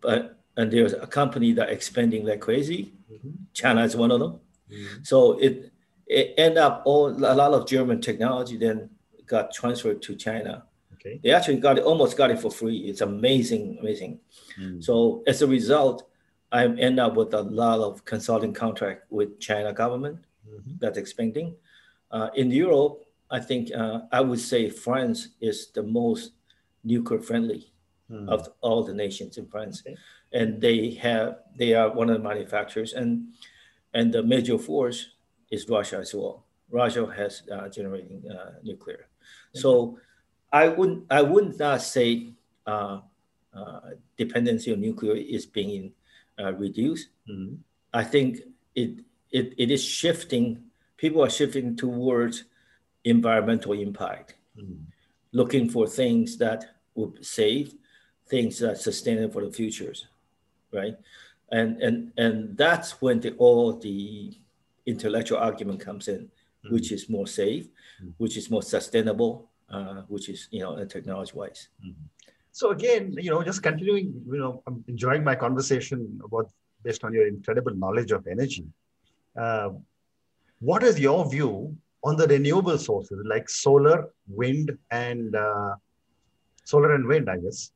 but 0.00 0.38
and 0.56 0.70
there's 0.70 0.92
a 0.92 1.06
company 1.06 1.52
that 1.52 1.70
expanding 1.70 2.24
like 2.24 2.40
crazy. 2.40 2.92
Mm-hmm. 3.12 3.30
China 3.52 3.82
is 3.82 3.96
one 3.96 4.12
of 4.12 4.20
them. 4.20 4.40
Mm-hmm. 4.70 5.02
So 5.02 5.38
it 5.38 5.72
it 6.06 6.34
end 6.38 6.56
up 6.56 6.82
all 6.84 7.10
a 7.10 7.34
lot 7.34 7.52
of 7.52 7.66
German 7.66 8.00
technology 8.00 8.56
then 8.56 8.90
got 9.26 9.52
transferred 9.52 10.02
to 10.02 10.14
China. 10.14 10.64
Okay. 10.94 11.20
They 11.22 11.32
actually 11.32 11.56
got 11.56 11.78
it 11.78 11.84
almost 11.84 12.16
got 12.16 12.30
it 12.30 12.38
for 12.38 12.50
free. 12.50 12.78
It's 12.78 13.00
amazing, 13.00 13.78
amazing. 13.80 14.20
Mm. 14.58 14.82
So 14.82 15.22
as 15.26 15.42
a 15.42 15.46
result, 15.46 16.08
I 16.54 16.64
end 16.66 17.00
up 17.00 17.14
with 17.16 17.34
a 17.34 17.42
lot 17.42 17.80
of 17.80 18.04
consulting 18.04 18.54
contract 18.54 19.10
with 19.10 19.40
China 19.40 19.72
government 19.72 20.18
mm-hmm. 20.48 20.74
that's 20.78 20.98
expanding. 20.98 21.56
Uh, 22.10 22.30
in 22.34 22.50
Europe, 22.50 23.04
I 23.30 23.40
think 23.40 23.74
uh, 23.74 24.02
I 24.12 24.20
would 24.20 24.38
say 24.38 24.70
France 24.70 25.28
is 25.40 25.72
the 25.72 25.82
most 25.82 26.32
nuclear 26.84 27.20
friendly 27.20 27.72
mm. 28.10 28.28
of 28.28 28.48
all 28.60 28.84
the 28.84 28.94
nations 28.94 29.36
in 29.36 29.46
France. 29.46 29.82
Okay 29.84 29.96
and 30.34 30.60
they 30.60 30.90
have 31.00 31.38
they 31.56 31.72
are 31.72 31.90
one 31.90 32.10
of 32.10 32.18
the 32.18 32.28
manufacturers, 32.28 32.92
and 32.92 33.32
and 33.94 34.12
the 34.12 34.22
major 34.22 34.58
force 34.58 35.14
is 35.50 35.66
Russia 35.68 35.98
as 35.98 36.12
well. 36.12 36.44
Russia 36.70 37.06
has 37.16 37.42
uh, 37.50 37.68
generating 37.68 38.22
uh, 38.28 38.58
nuclear, 38.62 39.06
so 39.54 39.96
I 40.52 40.68
wouldn't 40.68 41.06
I 41.08 41.22
would 41.22 41.56
not 41.58 41.80
say 41.82 42.34
uh, 42.66 43.00
uh, 43.54 43.80
dependency 44.18 44.72
on 44.72 44.80
nuclear 44.80 45.14
is 45.14 45.46
being 45.46 45.92
uh, 46.38 46.52
reduced. 46.54 47.08
Mm-hmm. 47.28 47.56
I 47.92 48.04
think 48.04 48.40
it 48.74 49.00
it, 49.30 49.54
it 49.58 49.70
is 49.70 49.82
shifting. 49.82 50.62
People 50.96 51.22
are 51.22 51.30
shifting 51.30 51.76
towards 51.76 52.44
environmental 53.04 53.72
impact, 53.72 54.34
mm. 54.56 54.78
looking 55.32 55.68
for 55.68 55.86
things 55.86 56.38
that 56.38 56.76
would 56.94 57.24
save, 57.24 57.74
things 58.28 58.58
that 58.60 58.70
are 58.70 58.76
sustainable 58.76 59.32
for 59.32 59.44
the 59.44 59.52
futures, 59.52 60.06
right? 60.72 60.96
And 61.50 61.82
and 61.82 62.12
and 62.16 62.56
that's 62.56 63.00
when 63.02 63.20
the, 63.20 63.32
all 63.36 63.76
the 63.76 64.32
intellectual 64.86 65.38
argument 65.38 65.80
comes 65.80 66.08
in, 66.08 66.30
mm. 66.64 66.70
which 66.70 66.92
is 66.92 67.08
more 67.08 67.26
safe, 67.26 67.66
mm. 68.02 68.12
which 68.18 68.36
is 68.36 68.50
more 68.50 68.62
sustainable, 68.62 69.50
uh, 69.68 70.02
which 70.08 70.28
is 70.28 70.48
you 70.50 70.60
know 70.60 70.84
technology 70.84 71.32
wise. 71.34 71.68
So 72.54 72.70
again, 72.70 73.12
you 73.18 73.30
know, 73.32 73.42
just 73.42 73.64
continuing, 73.64 74.22
you 74.30 74.38
know, 74.38 74.62
I'm 74.68 74.84
enjoying 74.86 75.24
my 75.24 75.34
conversation 75.34 76.20
about 76.24 76.52
based 76.84 77.02
on 77.02 77.12
your 77.12 77.26
incredible 77.26 77.74
knowledge 77.74 78.12
of 78.12 78.28
energy. 78.28 78.64
Uh, 79.36 79.70
what 80.60 80.84
is 80.84 81.00
your 81.00 81.28
view 81.28 81.76
on 82.04 82.16
the 82.16 82.28
renewable 82.28 82.78
sources 82.78 83.18
like 83.26 83.48
solar, 83.48 84.08
wind, 84.28 84.78
and 84.92 85.34
uh, 85.34 85.74
solar 86.62 86.94
and 86.94 87.08
wind? 87.08 87.28
I 87.28 87.38
guess. 87.38 87.72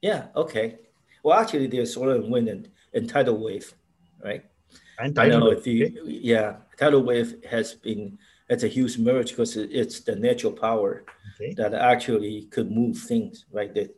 Yeah. 0.00 0.28
Okay. 0.34 0.78
Well, 1.22 1.38
actually, 1.38 1.66
there's 1.66 1.92
solar 1.92 2.14
and 2.14 2.30
wind 2.30 2.48
and, 2.48 2.70
and 2.94 3.06
tidal 3.06 3.36
wave, 3.44 3.74
right? 4.24 4.46
And 4.98 5.14
tidal 5.14 5.46
wave. 5.46 5.58
Okay. 5.58 5.94
Yeah, 6.06 6.56
tidal 6.78 7.02
wave 7.02 7.44
has 7.44 7.74
been 7.74 8.16
it's 8.48 8.64
a 8.64 8.68
huge 8.68 8.98
merge 8.98 9.30
because 9.30 9.56
it's 9.56 10.00
the 10.00 10.16
natural 10.16 10.52
power 10.52 11.04
okay. 11.34 11.54
that 11.54 11.74
actually 11.74 12.42
could 12.50 12.70
move 12.70 12.96
things, 12.96 13.44
right? 13.52 13.72
The 13.74 13.90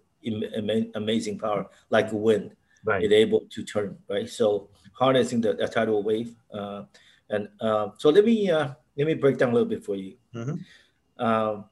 amazing 0.95 1.39
power, 1.39 1.67
like 1.91 2.09
wind, 2.13 2.57
right. 2.85 3.03
it 3.03 3.13
able 3.13 3.47
to 3.51 3.63
turn, 3.63 3.97
right? 4.09 4.29
So 4.29 4.69
harnessing 4.93 5.41
the, 5.41 5.55
the 5.55 5.69
tidal 5.69 6.03
wave, 6.03 6.35
uh, 6.53 6.85
and 7.31 7.49
uh, 7.61 7.91
so 7.97 8.11
let 8.11 8.25
me 8.25 8.51
uh, 8.51 8.75
let 8.97 9.07
me 9.07 9.15
break 9.15 9.39
down 9.39 9.51
a 9.51 9.53
little 9.53 9.69
bit 9.69 9.85
for 9.85 9.95
you. 9.95 10.15
Mm-hmm. 10.35 11.25
Um, 11.25 11.65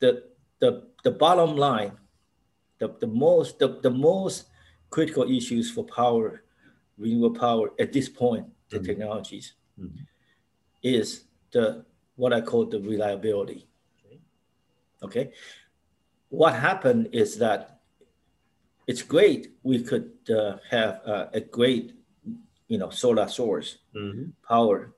the 0.00 0.24
the 0.58 0.88
the 1.04 1.10
bottom 1.10 1.56
line, 1.56 1.92
the, 2.78 2.94
the 2.98 3.06
most 3.06 3.58
the, 3.58 3.78
the 3.82 3.90
most 3.90 4.46
critical 4.88 5.30
issues 5.30 5.70
for 5.70 5.84
power, 5.84 6.44
renewable 6.96 7.38
power 7.38 7.70
at 7.78 7.92
this 7.92 8.08
point, 8.08 8.46
the 8.70 8.76
mm-hmm. 8.76 8.86
technologies, 8.86 9.54
mm-hmm. 9.78 10.02
is 10.82 11.24
the 11.52 11.84
what 12.16 12.32
I 12.32 12.40
call 12.40 12.66
the 12.66 12.80
reliability. 12.80 13.68
Okay. 15.02 15.32
What 16.28 16.54
happened 16.54 17.08
is 17.12 17.38
that 17.38 17.80
it's 18.86 19.02
great 19.02 19.52
we 19.62 19.82
could 19.82 20.10
uh, 20.30 20.56
have 20.70 21.00
uh, 21.04 21.26
a 21.32 21.40
great, 21.40 21.94
you 22.68 22.78
know, 22.78 22.90
solar 22.90 23.28
source 23.28 23.78
mm-hmm. 23.94 24.30
power. 24.46 24.94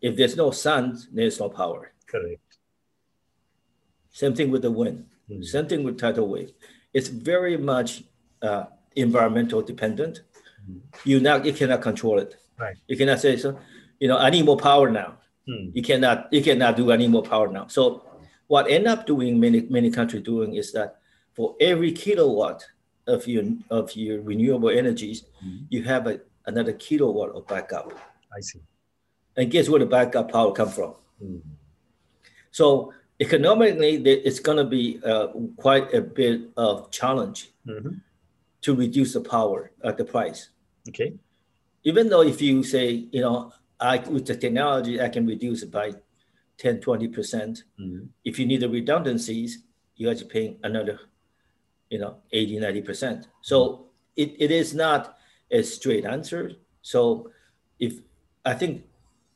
If 0.00 0.16
there's 0.16 0.36
no 0.36 0.50
sun, 0.50 0.98
there's 1.12 1.40
no 1.40 1.48
power. 1.48 1.92
Correct. 2.06 2.58
Same 4.10 4.34
thing 4.34 4.50
with 4.50 4.62
the 4.62 4.70
wind. 4.70 5.06
Mm-hmm. 5.30 5.42
Same 5.42 5.66
thing 5.66 5.84
with 5.84 5.98
tidal 5.98 6.28
wave. 6.28 6.52
It's 6.92 7.08
very 7.08 7.56
much 7.56 8.04
uh, 8.42 8.64
environmental 8.96 9.62
dependent. 9.62 10.22
Mm-hmm. 10.68 11.08
You 11.08 11.20
now 11.20 11.36
you 11.36 11.52
cannot 11.52 11.82
control 11.82 12.18
it. 12.18 12.36
Right. 12.58 12.76
You 12.86 12.96
cannot 12.96 13.20
say 13.20 13.36
so. 13.36 13.58
You 14.00 14.08
know, 14.08 14.18
I 14.18 14.30
need 14.30 14.44
more 14.44 14.56
power 14.56 14.90
now. 14.90 15.18
Hmm. 15.48 15.70
You 15.72 15.82
cannot 15.82 16.28
you 16.30 16.42
cannot 16.42 16.76
do 16.76 16.90
any 16.90 17.08
more 17.08 17.22
power 17.22 17.48
now. 17.48 17.66
So 17.68 18.04
what 18.48 18.70
end 18.70 18.86
up 18.86 19.06
doing 19.06 19.40
many 19.40 19.62
many 19.70 19.90
countries 19.90 20.22
doing 20.22 20.54
is 20.54 20.72
that 20.72 20.98
for 21.32 21.56
every 21.58 21.92
kilowatt 21.92 22.62
of 23.06 23.26
your 23.26 23.44
of 23.70 23.96
your 23.96 24.20
renewable 24.20 24.68
energies, 24.68 25.24
hmm. 25.40 25.64
you 25.70 25.82
have 25.84 26.06
a, 26.06 26.20
another 26.46 26.74
kilowatt 26.74 27.30
of 27.30 27.46
backup. 27.46 27.92
I 28.36 28.40
see. 28.40 28.60
And 29.36 29.50
guess 29.50 29.68
where 29.68 29.80
the 29.80 29.86
backup 29.86 30.30
power 30.30 30.52
come 30.52 30.68
from? 30.68 30.94
Hmm. 31.18 31.38
So 32.50 32.92
economically, 33.20 33.96
it's 33.96 34.40
going 34.40 34.58
to 34.58 34.64
be 34.64 35.00
uh, 35.04 35.28
quite 35.56 35.94
a 35.94 36.00
bit 36.00 36.42
of 36.56 36.90
challenge 36.90 37.50
mm-hmm. 37.66 37.94
to 38.62 38.74
reduce 38.74 39.14
the 39.14 39.20
power 39.20 39.70
at 39.84 39.96
the 39.96 40.04
price. 40.04 40.50
Okay. 40.88 41.14
Even 41.84 42.08
though 42.08 42.22
if 42.22 42.42
you 42.42 42.62
say, 42.62 43.06
you 43.12 43.20
know, 43.20 43.52
I, 43.80 43.98
with 43.98 44.26
the 44.26 44.36
technology, 44.36 45.00
I 45.00 45.08
can 45.08 45.26
reduce 45.26 45.62
it 45.62 45.70
by 45.70 45.94
10, 46.58 46.80
20%. 46.80 47.14
percent 47.14 47.64
mm 47.80 48.00
hmm 48.00 48.06
If 48.24 48.38
you 48.38 48.46
need 48.46 48.60
the 48.60 48.68
redundancies, 48.68 49.64
you 49.96 50.08
have 50.08 50.18
to 50.18 50.24
pay 50.24 50.56
another, 50.62 50.98
you 51.90 51.98
know, 51.98 52.16
80, 52.32 52.60
90%. 52.60 53.26
So 53.40 53.58
mm-hmm. 53.58 53.82
it, 54.16 54.36
it 54.38 54.50
is 54.50 54.74
not 54.74 55.18
a 55.50 55.62
straight 55.62 56.04
answer. 56.04 56.52
So 56.82 57.30
if 57.78 57.94
I 58.44 58.54
think 58.54 58.84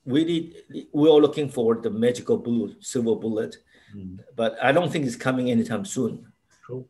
we 0.04 0.24
need, 0.24 0.54
we're 0.92 1.08
all 1.08 1.20
looking 1.20 1.48
for 1.48 1.76
the 1.76 1.90
magical 1.90 2.36
blue 2.36 2.74
silver 2.80 3.16
bullet, 3.16 3.56
mm 3.94 4.18
but 4.34 4.56
I 4.62 4.72
don't 4.72 4.90
think 4.90 5.06
it's 5.06 5.16
coming 5.16 5.50
anytime 5.50 5.84
soon. 5.84 6.32
True. 6.64 6.86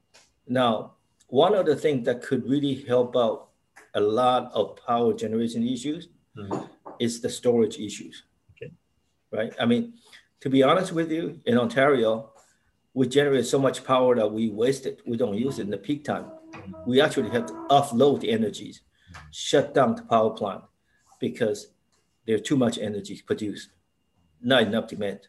Now, 0.46 0.92
one 1.28 1.54
of 1.54 1.66
the 1.66 1.76
things 1.76 2.04
that 2.06 2.22
could 2.22 2.48
really 2.48 2.74
help 2.88 3.16
out 3.16 3.48
a 3.94 4.00
lot 4.00 4.50
of 4.54 4.76
power 4.86 5.12
generation 5.12 5.66
issues 5.66 6.08
mm 6.36 6.68
is 7.02 7.20
the 7.20 7.28
storage 7.28 7.78
issues. 7.78 8.22
Okay. 8.52 8.72
Right. 9.32 9.52
I 9.60 9.66
mean, 9.66 9.94
to 10.40 10.48
be 10.48 10.62
honest 10.62 10.92
with 10.92 11.10
you, 11.10 11.40
in 11.46 11.58
Ontario, 11.58 12.30
we 12.94 13.08
generate 13.08 13.46
so 13.46 13.58
much 13.58 13.84
power 13.84 14.14
that 14.14 14.30
we 14.30 14.50
waste 14.50 14.86
it. 14.86 15.00
We 15.04 15.16
don't 15.16 15.36
use 15.46 15.58
it 15.58 15.62
in 15.62 15.70
the 15.70 15.78
peak 15.78 16.04
time. 16.04 16.26
We 16.86 17.00
actually 17.00 17.30
have 17.30 17.46
to 17.46 17.54
offload 17.70 18.20
the 18.20 18.30
energies, 18.30 18.82
shut 19.30 19.74
down 19.74 19.96
the 19.96 20.02
power 20.02 20.30
plant 20.30 20.62
because 21.18 21.68
there's 22.26 22.42
too 22.42 22.56
much 22.56 22.78
energy 22.78 23.20
produced, 23.26 23.70
not 24.40 24.62
enough 24.62 24.86
demand. 24.88 25.20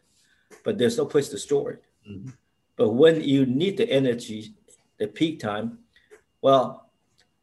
But 0.64 0.78
there's 0.78 0.98
no 0.98 1.06
place 1.06 1.30
to 1.30 1.40
store 1.40 1.72
it. 1.72 1.84
Mm-hmm. 2.08 2.30
But 2.76 2.90
when 2.90 3.22
you 3.22 3.46
need 3.46 3.78
the 3.78 3.90
energy, 3.90 4.54
the 5.00 5.08
peak 5.08 5.40
time, 5.40 5.80
well, 6.42 6.92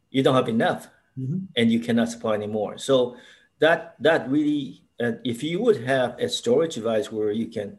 you 0.09 0.23
don't 0.23 0.35
have 0.35 0.49
enough 0.49 0.87
mm-hmm. 1.17 1.39
and 1.57 1.71
you 1.71 1.79
cannot 1.79 2.09
supply 2.09 2.35
anymore. 2.35 2.77
So 2.77 3.17
that 3.61 3.95
that 3.99 4.29
really 4.29 4.81
uh, 4.99 5.13
if 5.23 5.41
you 5.41 5.61
would 5.61 5.81
have 5.83 6.19
a 6.19 6.27
storage 6.27 6.75
device 6.75 7.11
where 7.11 7.31
you 7.31 7.47
can 7.47 7.77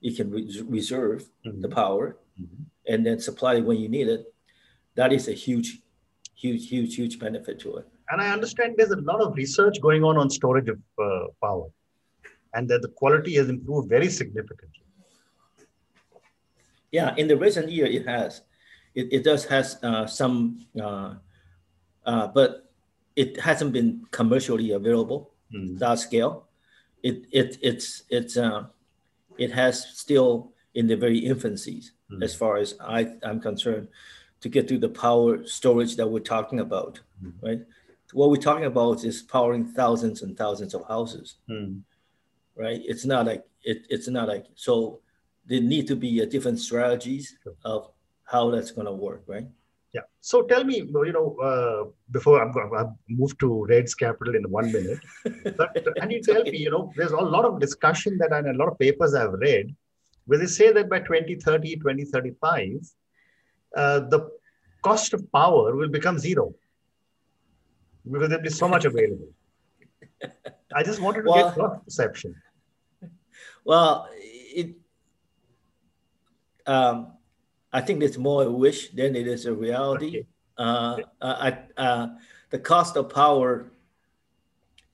you 0.00 0.14
can 0.14 0.30
re- 0.30 0.62
reserve 0.68 1.30
mm-hmm. 1.46 1.60
the 1.62 1.68
power 1.68 2.18
mm-hmm. 2.38 2.64
and 2.86 3.06
then 3.06 3.18
supply 3.18 3.54
it 3.54 3.64
when 3.64 3.78
you 3.78 3.88
need 3.88 4.08
it 4.08 4.34
that 4.96 5.12
is 5.12 5.28
a 5.28 5.32
huge 5.32 5.78
huge 6.34 6.68
huge 6.68 6.96
huge 6.96 7.18
benefit 7.18 7.58
to 7.58 7.76
it 7.76 7.86
and 8.10 8.20
i 8.20 8.28
understand 8.28 8.74
there's 8.76 8.90
a 8.90 9.04
lot 9.12 9.20
of 9.20 9.34
research 9.36 9.80
going 9.80 10.04
on 10.04 10.18
on 10.18 10.28
storage 10.28 10.68
of 10.68 10.78
uh, 10.98 11.26
power 11.40 11.68
and 12.54 12.68
that 12.68 12.82
the 12.82 12.88
quality 12.88 13.34
has 13.36 13.48
improved 13.48 13.88
very 13.88 14.08
significantly 14.08 14.84
yeah 16.90 17.14
in 17.16 17.28
the 17.28 17.36
recent 17.36 17.70
year 17.70 17.86
it 17.86 18.06
has 18.06 18.42
it, 18.94 19.06
it 19.12 19.22
does 19.24 19.44
has 19.44 19.78
uh, 19.82 20.06
some 20.06 20.66
uh, 20.80 21.14
uh 22.04 22.26
but 22.28 22.63
it 23.16 23.40
hasn't 23.40 23.72
been 23.72 24.06
commercially 24.10 24.72
available 24.72 25.32
mm. 25.52 25.78
that 25.78 25.98
scale. 25.98 26.48
It 27.02 27.26
it 27.30 27.58
it's 27.62 28.04
it's 28.08 28.36
uh, 28.36 28.64
it 29.38 29.52
has 29.52 29.86
still 29.98 30.52
in 30.74 30.86
the 30.86 30.96
very 30.96 31.20
infancies 31.20 31.90
mm. 32.10 32.22
as 32.22 32.34
far 32.34 32.56
as 32.56 32.74
I 32.80 33.14
I'm 33.22 33.40
concerned 33.40 33.88
to 34.40 34.48
get 34.48 34.68
to 34.68 34.78
the 34.78 34.88
power 34.88 35.46
storage 35.46 35.96
that 35.96 36.06
we're 36.06 36.20
talking 36.20 36.60
about, 36.60 37.00
mm. 37.22 37.32
right? 37.42 37.60
What 38.12 38.30
we're 38.30 38.36
talking 38.36 38.66
about 38.66 39.04
is 39.04 39.22
powering 39.22 39.64
thousands 39.66 40.22
and 40.22 40.36
thousands 40.36 40.74
of 40.74 40.86
houses, 40.86 41.36
hmm. 41.48 41.78
right? 42.54 42.80
It's 42.84 43.04
not 43.04 43.26
like 43.26 43.42
it, 43.64 43.86
it's 43.88 44.06
not 44.06 44.28
like 44.28 44.46
so. 44.54 45.00
There 45.46 45.60
need 45.60 45.88
to 45.88 45.96
be 45.96 46.20
a 46.20 46.26
different 46.26 46.60
strategies 46.60 47.36
sure. 47.42 47.54
of 47.64 47.90
how 48.22 48.50
that's 48.50 48.70
going 48.70 48.86
to 48.86 48.92
work, 48.92 49.24
right? 49.26 49.48
Yeah. 49.94 50.00
So 50.20 50.42
tell 50.42 50.64
me, 50.64 50.78
you 50.78 51.12
know, 51.12 51.36
uh, 51.36 51.90
before 52.10 52.42
I'm 52.42 52.50
going 52.50 52.68
to 52.70 52.92
move 53.08 53.38
to 53.38 53.64
Red's 53.66 53.94
Capital 53.94 54.34
in 54.34 54.42
one 54.50 54.72
minute, 54.72 54.98
but 55.56 55.70
can 55.98 56.10
you 56.10 56.20
tell 56.20 56.42
me, 56.42 56.58
you 56.58 56.70
know, 56.70 56.92
there's 56.96 57.12
a 57.12 57.16
lot 57.16 57.44
of 57.44 57.60
discussion 57.60 58.18
that 58.18 58.32
and 58.32 58.48
a 58.48 58.54
lot 58.54 58.68
of 58.68 58.78
papers 58.78 59.14
I've 59.14 59.34
read 59.34 59.74
where 60.26 60.40
they 60.40 60.46
say 60.46 60.72
that 60.72 60.90
by 60.90 60.98
2030, 60.98 61.76
2035, 61.76 62.80
uh, 63.76 64.00
the 64.00 64.30
cost 64.82 65.14
of 65.14 65.30
power 65.30 65.76
will 65.76 65.88
become 65.88 66.18
zero 66.18 66.52
because 68.10 68.28
there'll 68.28 68.42
be 68.42 68.50
so 68.50 68.66
much 68.66 68.84
available. 68.84 69.28
I 70.74 70.82
just 70.82 71.00
wanted 71.00 71.22
to 71.22 71.30
well, 71.30 71.48
get 71.48 71.56
your 71.56 71.80
perception. 71.84 72.34
Well, 73.64 74.08
it, 74.12 74.74
um, 76.66 77.12
I 77.74 77.80
think 77.80 78.04
it's 78.04 78.16
more 78.16 78.44
a 78.44 78.50
wish 78.50 78.90
than 78.90 79.16
it 79.16 79.26
is 79.26 79.46
a 79.46 79.52
reality. 79.52 80.08
Okay. 80.08 80.26
Uh, 80.56 81.00
I, 81.20 81.58
uh, 81.76 82.06
the 82.50 82.58
cost 82.60 82.96
of 82.96 83.10
power, 83.10 83.72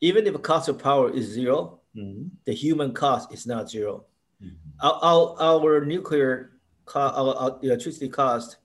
even 0.00 0.26
if 0.26 0.32
the 0.32 0.38
cost 0.38 0.70
of 0.70 0.78
power 0.78 1.12
is 1.12 1.26
0 1.26 1.78
mm-hmm. 1.94 2.28
the 2.46 2.54
human 2.54 2.94
cost 2.94 3.34
is 3.34 3.46
not 3.46 3.68
0 3.68 4.06
mm-hmm. 4.42 4.54
our, 4.80 4.98
our, 5.02 5.36
our, 5.38 5.84
nuclear, 5.84 6.52
co- 6.86 7.00
our, 7.00 7.34
our 7.34 7.58
electricity 7.62 8.08
cost, 8.08 8.56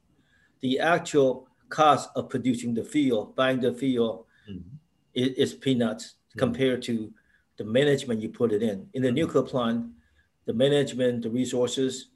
the 0.62 0.80
actual 0.80 1.50
cost 1.68 2.10
of 2.16 2.30
producing 2.30 2.74
the 2.74 2.86
fuel, 2.86 3.34
buying 3.36 3.60
the 3.60 3.74
fuel, 3.74 4.28
mm-hmm. 4.50 4.76
is, 5.14 5.32
is, 5.32 5.54
peanuts 5.54 6.06
mm-hmm. 6.06 6.40
compared 6.40 6.82
to 6.82 7.12
the 7.58 7.66
management 7.66 8.22
you 8.22 8.30
put 8.30 8.54
it 8.54 8.64
in. 8.64 8.88
In 8.94 9.02
the 9.02 9.12
nuclear 9.12 9.44
plant, 9.44 9.88
the 10.46 10.54
management, 10.54 11.24
the 11.24 11.30
resources, 11.30 12.12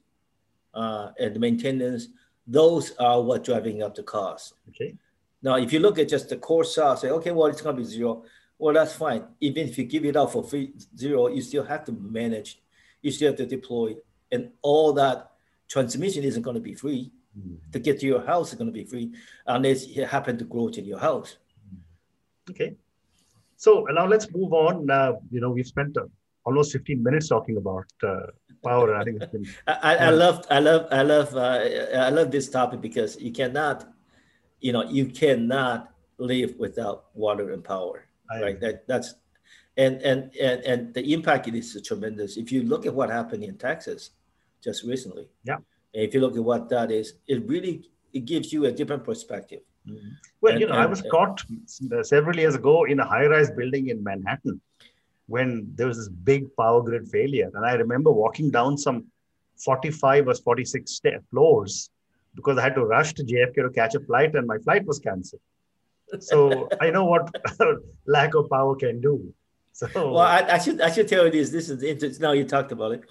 uh, 0.74 1.10
and 1.18 1.38
maintenance, 1.38 2.08
those 2.46 2.92
are 2.96 3.22
what 3.22 3.44
driving 3.44 3.82
up 3.82 3.94
the 3.94 4.02
cost. 4.02 4.54
Okay. 4.70 4.94
Now, 5.42 5.56
if 5.56 5.72
you 5.72 5.78
look 5.80 5.98
at 5.98 6.08
just 6.08 6.28
the 6.28 6.36
core 6.36 6.64
cell, 6.64 6.96
say, 6.96 7.10
okay, 7.10 7.30
well, 7.30 7.46
it's 7.46 7.62
going 7.62 7.76
to 7.76 7.82
be 7.82 7.88
zero. 7.88 8.24
Well, 8.58 8.74
that's 8.74 8.92
fine. 8.92 9.24
Even 9.40 9.68
if 9.68 9.78
you 9.78 9.84
give 9.84 10.04
it 10.04 10.16
out 10.16 10.32
for 10.32 10.44
free 10.44 10.72
zero, 10.96 11.28
you 11.28 11.40
still 11.40 11.64
have 11.64 11.84
to 11.86 11.92
manage, 11.92 12.60
you 13.00 13.10
still 13.10 13.28
have 13.28 13.38
to 13.38 13.46
deploy, 13.46 13.96
and 14.30 14.50
all 14.60 14.92
that 14.94 15.30
transmission 15.68 16.24
isn't 16.24 16.42
going 16.42 16.56
to 16.56 16.60
be 16.60 16.74
free. 16.74 17.10
Mm. 17.38 17.58
To 17.72 17.78
get 17.78 18.00
to 18.00 18.06
your 18.06 18.20
house 18.20 18.52
is 18.52 18.58
going 18.58 18.66
to 18.66 18.72
be 18.72 18.84
free 18.84 19.12
unless 19.46 19.84
it 19.84 20.08
happen 20.08 20.36
to 20.38 20.44
grow 20.44 20.68
to 20.68 20.82
your 20.82 20.98
house. 20.98 21.36
Okay. 22.50 22.74
So 23.56 23.86
now 23.90 24.06
let's 24.06 24.26
move 24.34 24.52
on. 24.52 24.90
Uh, 24.90 25.12
you 25.30 25.40
know, 25.40 25.50
we've 25.50 25.66
spent 25.66 25.96
uh, 25.96 26.06
almost 26.44 26.72
15 26.72 27.02
minutes 27.02 27.28
talking 27.28 27.56
about 27.56 27.86
uh, 28.02 28.26
power. 28.62 28.94
I 28.94 29.04
think 29.04 29.22
it's 29.22 29.32
been. 29.32 29.46
I, 29.66 29.96
I 29.96 30.10
love, 30.10 30.44
I 30.50 30.58
love, 30.58 30.86
I 30.90 31.02
love, 31.02 31.36
uh, 31.36 31.64
I 31.94 32.10
love 32.10 32.30
this 32.30 32.48
topic 32.48 32.80
because 32.80 33.20
you 33.20 33.32
cannot, 33.32 33.92
you 34.60 34.72
know, 34.72 34.84
you 34.84 35.06
cannot 35.06 35.92
live 36.18 36.54
without 36.58 37.06
water 37.14 37.52
and 37.52 37.64
power. 37.64 38.04
I 38.30 38.40
right. 38.40 38.60
That 38.60 38.86
that's, 38.86 39.14
and 39.76 40.00
and 40.02 40.34
and 40.36 40.62
and 40.64 40.94
the 40.94 41.12
impact 41.12 41.48
is 41.48 41.80
tremendous. 41.84 42.36
If 42.36 42.52
you 42.52 42.62
look 42.62 42.86
at 42.86 42.94
what 42.94 43.10
happened 43.10 43.44
in 43.44 43.56
Texas, 43.56 44.10
just 44.62 44.84
recently. 44.84 45.28
Yeah. 45.44 45.56
And 45.94 46.04
if 46.04 46.14
you 46.14 46.20
look 46.20 46.36
at 46.36 46.44
what 46.44 46.68
that 46.68 46.90
is, 46.90 47.14
it 47.26 47.46
really 47.48 47.90
it 48.12 48.24
gives 48.24 48.52
you 48.52 48.66
a 48.66 48.72
different 48.72 49.04
perspective. 49.04 49.60
Mm-hmm. 49.88 50.08
Well, 50.40 50.52
and, 50.52 50.60
you 50.60 50.66
know, 50.66 50.74
and, 50.74 50.82
I 50.82 50.86
was 50.86 51.02
caught 51.10 51.42
several 52.02 52.36
years 52.36 52.54
ago 52.54 52.84
in 52.84 53.00
a 53.00 53.06
high-rise 53.06 53.50
building 53.52 53.88
in 53.88 54.02
Manhattan 54.02 54.60
when 55.30 55.70
there 55.76 55.86
was 55.86 55.96
this 55.96 56.08
big 56.08 56.44
power 56.56 56.82
grid 56.82 57.08
failure, 57.08 57.50
and 57.54 57.64
I 57.64 57.74
remember 57.74 58.10
walking 58.10 58.50
down 58.50 58.76
some 58.76 59.06
45 59.64 60.28
or 60.28 60.34
46 60.34 60.90
step 60.90 61.22
floors 61.30 61.90
because 62.34 62.58
I 62.58 62.62
had 62.62 62.74
to 62.74 62.84
rush 62.84 63.14
to 63.14 63.22
JFK 63.24 63.54
to 63.54 63.70
catch 63.70 63.94
a 63.94 64.00
flight, 64.00 64.34
and 64.34 64.46
my 64.46 64.58
flight 64.58 64.84
was 64.84 64.98
canceled. 64.98 65.42
So 66.18 66.68
I 66.80 66.90
know 66.90 67.04
what 67.04 67.32
lack 68.06 68.34
of 68.34 68.50
power 68.50 68.74
can 68.74 69.00
do. 69.00 69.32
So 69.72 69.88
well, 69.94 70.18
I, 70.18 70.40
I, 70.54 70.58
should 70.58 70.80
I 70.80 70.90
should 70.90 71.06
tell 71.06 71.24
you 71.24 71.30
this. 71.30 71.50
This 71.50 71.70
is 71.70 71.82
interesting. 71.82 72.22
Now 72.22 72.32
you 72.32 72.44
talked 72.44 72.72
about 72.72 72.92
it. 72.92 73.02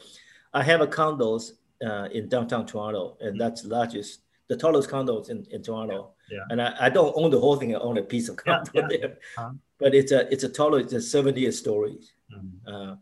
I 0.54 0.62
have 0.64 0.82
a 0.82 0.88
condos 0.88 1.54
uh, 1.86 2.10
in 2.12 2.28
downtown 2.28 2.66
Toronto, 2.66 3.18
and 3.22 3.40
that's 3.40 3.62
the 3.62 3.70
largest, 3.70 4.22
the 4.50 4.58
tallest 4.58 4.90
condos 4.90 5.30
in, 5.30 5.46
in 5.52 5.64
Toronto. 5.64 6.12
Yeah. 6.32 6.46
And 6.50 6.62
I, 6.62 6.76
I 6.80 6.90
don't 6.90 7.14
own 7.16 7.32
the 7.32 7.40
whole 7.40 7.56
thing. 7.56 7.76
I 7.76 7.80
own 7.80 7.98
a 7.98 8.04
piece 8.04 8.30
of 8.30 8.38
condo 8.38 8.70
yeah, 8.74 8.82
yeah. 8.82 8.98
there. 8.98 9.18
Uh-huh. 9.38 9.52
But 9.80 9.96
it's 9.96 10.12
a 10.12 10.32
it's 10.32 10.44
a 10.44 10.50
taller, 10.50 10.80
it's 10.80 10.94
a 10.94 11.02
70 11.02 11.52
story. 11.52 12.00
Mm-hmm. 12.34 12.74
Uh, 12.74 12.96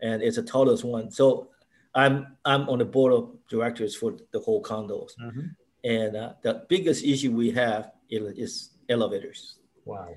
and 0.00 0.22
it's 0.22 0.38
a 0.38 0.42
tallest 0.42 0.84
one. 0.84 1.10
So 1.10 1.48
I'm 1.94 2.36
I'm 2.44 2.68
on 2.68 2.78
the 2.78 2.84
board 2.84 3.12
of 3.12 3.30
directors 3.48 3.94
for 3.94 4.16
the 4.32 4.40
whole 4.40 4.62
condos. 4.62 5.10
Mm-hmm. 5.20 5.46
And 5.84 6.16
uh, 6.16 6.32
the 6.42 6.64
biggest 6.68 7.04
issue 7.04 7.32
we 7.32 7.50
have 7.52 7.90
is 8.08 8.70
elevators. 8.88 9.56
Wow. 9.84 10.14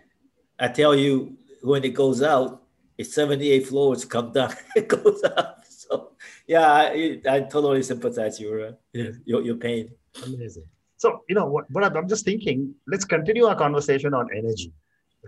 I 0.60 0.68
tell 0.68 0.96
you, 0.96 1.38
when 1.64 1.84
it 1.84 1.94
goes 1.94 2.22
out, 2.22 2.64
it's 2.98 3.14
78 3.14 3.68
floors 3.68 4.06
come 4.06 4.32
down, 4.32 4.54
it 4.76 4.88
goes 4.88 5.24
up. 5.24 5.64
So 5.68 6.12
yeah, 6.48 6.72
I, 6.72 7.20
I 7.28 7.40
totally 7.42 7.84
sympathize 7.84 8.40
your, 8.40 8.78
your 8.94 9.42
your 9.42 9.56
pain. 9.56 9.92
Amazing. 10.24 10.66
So, 10.98 11.22
you 11.28 11.36
know, 11.36 11.46
what, 11.46 11.70
what 11.72 11.84
I'm 11.84 12.08
just 12.08 12.26
thinking, 12.26 12.74
let's 12.88 13.06
continue 13.06 13.46
our 13.46 13.56
conversation 13.56 14.14
on 14.14 14.28
energy 14.36 14.72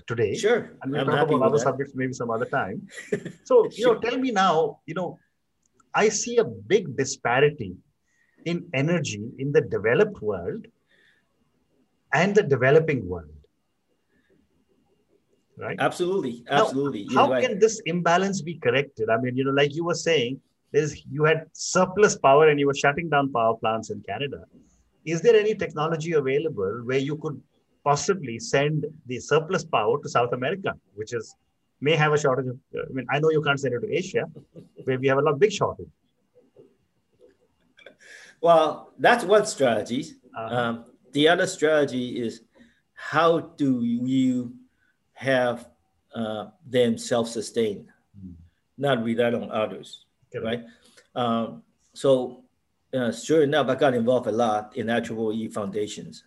today. 0.07 0.35
Sure. 0.35 0.77
And 0.81 0.91
we'll 0.91 1.01
I'm 1.01 1.07
talk 1.07 1.29
about 1.29 1.41
other 1.41 1.57
that. 1.57 1.63
subjects 1.63 1.93
maybe 1.95 2.13
some 2.13 2.29
other 2.29 2.45
time. 2.45 2.87
So, 3.43 3.65
you 3.65 3.71
sure. 3.71 3.95
know, 3.95 3.99
tell 3.99 4.17
me 4.17 4.31
now, 4.31 4.79
you 4.85 4.93
know, 4.93 5.19
I 5.93 6.09
see 6.09 6.37
a 6.37 6.43
big 6.43 6.95
disparity 6.95 7.75
in 8.45 8.69
energy 8.73 9.31
in 9.39 9.51
the 9.51 9.61
developed 9.61 10.21
world 10.21 10.67
and 12.13 12.35
the 12.35 12.43
developing 12.43 13.07
world. 13.07 13.31
Right? 15.57 15.77
Absolutely. 15.79 16.43
Absolutely. 16.49 17.07
Now, 17.09 17.25
how 17.25 17.31
right. 17.31 17.43
can 17.43 17.59
this 17.59 17.81
imbalance 17.85 18.41
be 18.41 18.55
corrected? 18.55 19.09
I 19.09 19.17
mean, 19.17 19.35
you 19.35 19.43
know, 19.43 19.51
like 19.51 19.73
you 19.73 19.83
were 19.83 19.95
saying, 19.95 20.39
there's 20.71 21.03
you 21.09 21.23
had 21.23 21.45
surplus 21.53 22.17
power 22.17 22.49
and 22.49 22.59
you 22.59 22.67
were 22.67 22.75
shutting 22.75 23.09
down 23.09 23.31
power 23.31 23.55
plants 23.55 23.89
in 23.89 24.01
Canada 24.01 24.43
is 25.07 25.21
there 25.21 25.35
any 25.35 25.55
technology 25.55 26.11
available 26.13 26.81
where 26.83 26.97
you 26.97 27.15
could 27.17 27.41
possibly 27.83 28.37
send 28.39 28.85
the 29.05 29.19
surplus 29.19 29.63
power 29.63 29.95
to 30.03 30.09
South 30.09 30.33
America, 30.33 30.73
which 30.95 31.13
is 31.13 31.35
may 31.79 31.95
have 31.95 32.11
a 32.11 32.17
shortage 32.17 32.47
of, 32.47 32.57
I 32.75 32.91
mean, 32.91 33.05
I 33.09 33.19
know 33.19 33.29
you 33.29 33.41
can't 33.41 33.59
send 33.59 33.73
it 33.73 33.79
to 33.79 33.93
Asia, 33.93 34.25
where 34.83 34.99
we 34.99 35.07
have 35.07 35.19
a 35.19 35.21
lot 35.21 35.39
big 35.39 35.51
shortage. 35.51 35.87
Well, 38.41 38.91
that's 38.99 39.23
one 39.23 39.45
strategy. 39.45 40.01
Uh-huh. 40.35 40.55
Um, 40.55 40.85
the 41.13 41.27
other 41.29 41.47
strategy 41.47 42.19
is 42.19 42.41
how 42.93 43.39
do 43.39 43.83
you 43.83 44.55
have 45.13 45.69
uh, 46.13 46.47
them 46.65 46.97
self-sustain, 46.97 47.87
mm. 48.19 48.33
not 48.77 49.03
rely 49.03 49.31
on 49.31 49.51
others, 49.51 50.05
okay. 50.35 50.43
right? 50.45 50.63
Um, 51.15 51.63
so 51.93 52.43
uh, 52.97 53.11
sure 53.11 53.43
enough, 53.43 53.67
I 53.69 53.75
got 53.75 53.93
involved 53.93 54.27
a 54.27 54.31
lot 54.31 54.75
in 54.75 54.87
IEEE 54.87 55.53
foundations. 55.53 56.23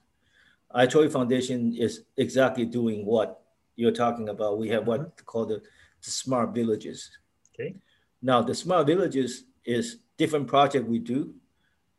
IEEE 0.74 1.10
Foundation 1.10 1.74
is 1.76 2.04
exactly 2.16 2.64
doing 2.64 3.04
what 3.04 3.42
you're 3.76 3.92
talking 3.92 4.28
about. 4.28 4.58
We 4.58 4.68
have 4.68 4.86
what 4.86 5.00
mm-hmm. 5.00 5.24
called 5.26 5.48
the, 5.48 5.62
the 6.04 6.10
smart 6.10 6.54
villages. 6.54 7.10
Okay. 7.54 7.74
Now, 8.22 8.42
the 8.42 8.54
smart 8.54 8.86
villages 8.86 9.44
is 9.64 9.98
different 10.16 10.46
project 10.46 10.86
we 10.86 10.98
do 10.98 11.34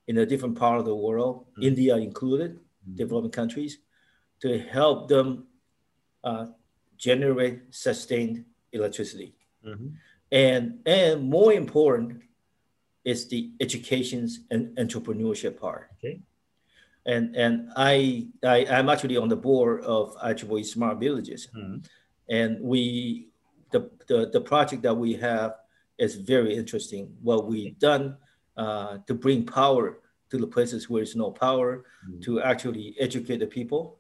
in 0.07 0.17
a 0.19 0.25
different 0.25 0.57
part 0.57 0.79
of 0.79 0.85
the 0.85 0.95
world, 0.95 1.45
mm-hmm. 1.51 1.63
India 1.63 1.95
included, 1.97 2.55
mm-hmm. 2.55 2.95
developing 2.95 3.31
countries, 3.31 3.79
to 4.41 4.59
help 4.59 5.07
them 5.07 5.45
uh, 6.23 6.47
generate 6.97 7.61
sustained 7.71 8.45
electricity. 8.71 9.33
Mm-hmm. 9.65 9.87
And, 10.31 10.79
and 10.85 11.29
more 11.29 11.51
important, 11.53 12.21
is 13.03 13.27
the 13.27 13.51
educations 13.59 14.41
and 14.51 14.75
entrepreneurship 14.77 15.59
part. 15.59 15.89
Okay. 15.97 16.21
And 17.05 17.35
and 17.35 17.69
I, 17.75 18.27
I 18.43 18.65
am 18.69 18.89
actually 18.89 19.17
on 19.17 19.27
the 19.27 19.35
board 19.35 19.83
of 19.83 20.15
IEEE 20.17 20.65
Smart 20.65 20.99
Villages, 20.99 21.47
mm-hmm. 21.55 21.77
and 22.29 22.61
we 22.61 23.29
the, 23.71 23.89
the 24.07 24.29
the 24.31 24.41
project 24.41 24.83
that 24.83 24.93
we 24.93 25.13
have 25.15 25.55
is 25.97 26.15
very 26.15 26.55
interesting. 26.55 27.11
What 27.23 27.47
we've 27.47 27.77
done 27.79 28.17
uh, 28.55 28.97
to 29.07 29.15
bring 29.15 29.45
power 29.45 29.99
to 30.29 30.37
the 30.37 30.47
places 30.47 30.89
where 30.89 30.99
there's 30.99 31.15
no 31.15 31.31
power, 31.31 31.85
mm-hmm. 32.07 32.19
to 32.21 32.41
actually 32.41 32.95
educate 32.99 33.37
the 33.37 33.47
people, 33.47 33.97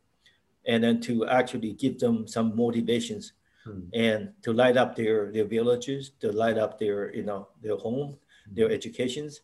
and 0.67 0.83
then 0.83 1.01
to 1.01 1.25
actually 1.27 1.73
give 1.73 1.97
them 1.97 2.27
some 2.27 2.55
motivations, 2.55 3.33
mm-hmm. 3.65 3.87
and 3.93 4.29
to 4.43 4.53
light 4.53 4.77
up 4.77 4.95
their 4.95 5.31
their 5.31 5.45
villages, 5.45 6.11
to 6.19 6.31
light 6.31 6.59
up 6.59 6.77
their 6.77 7.11
you 7.15 7.23
know 7.23 7.47
their 7.63 7.77
home, 7.77 8.17
their 8.49 8.71
educations. 8.71 9.41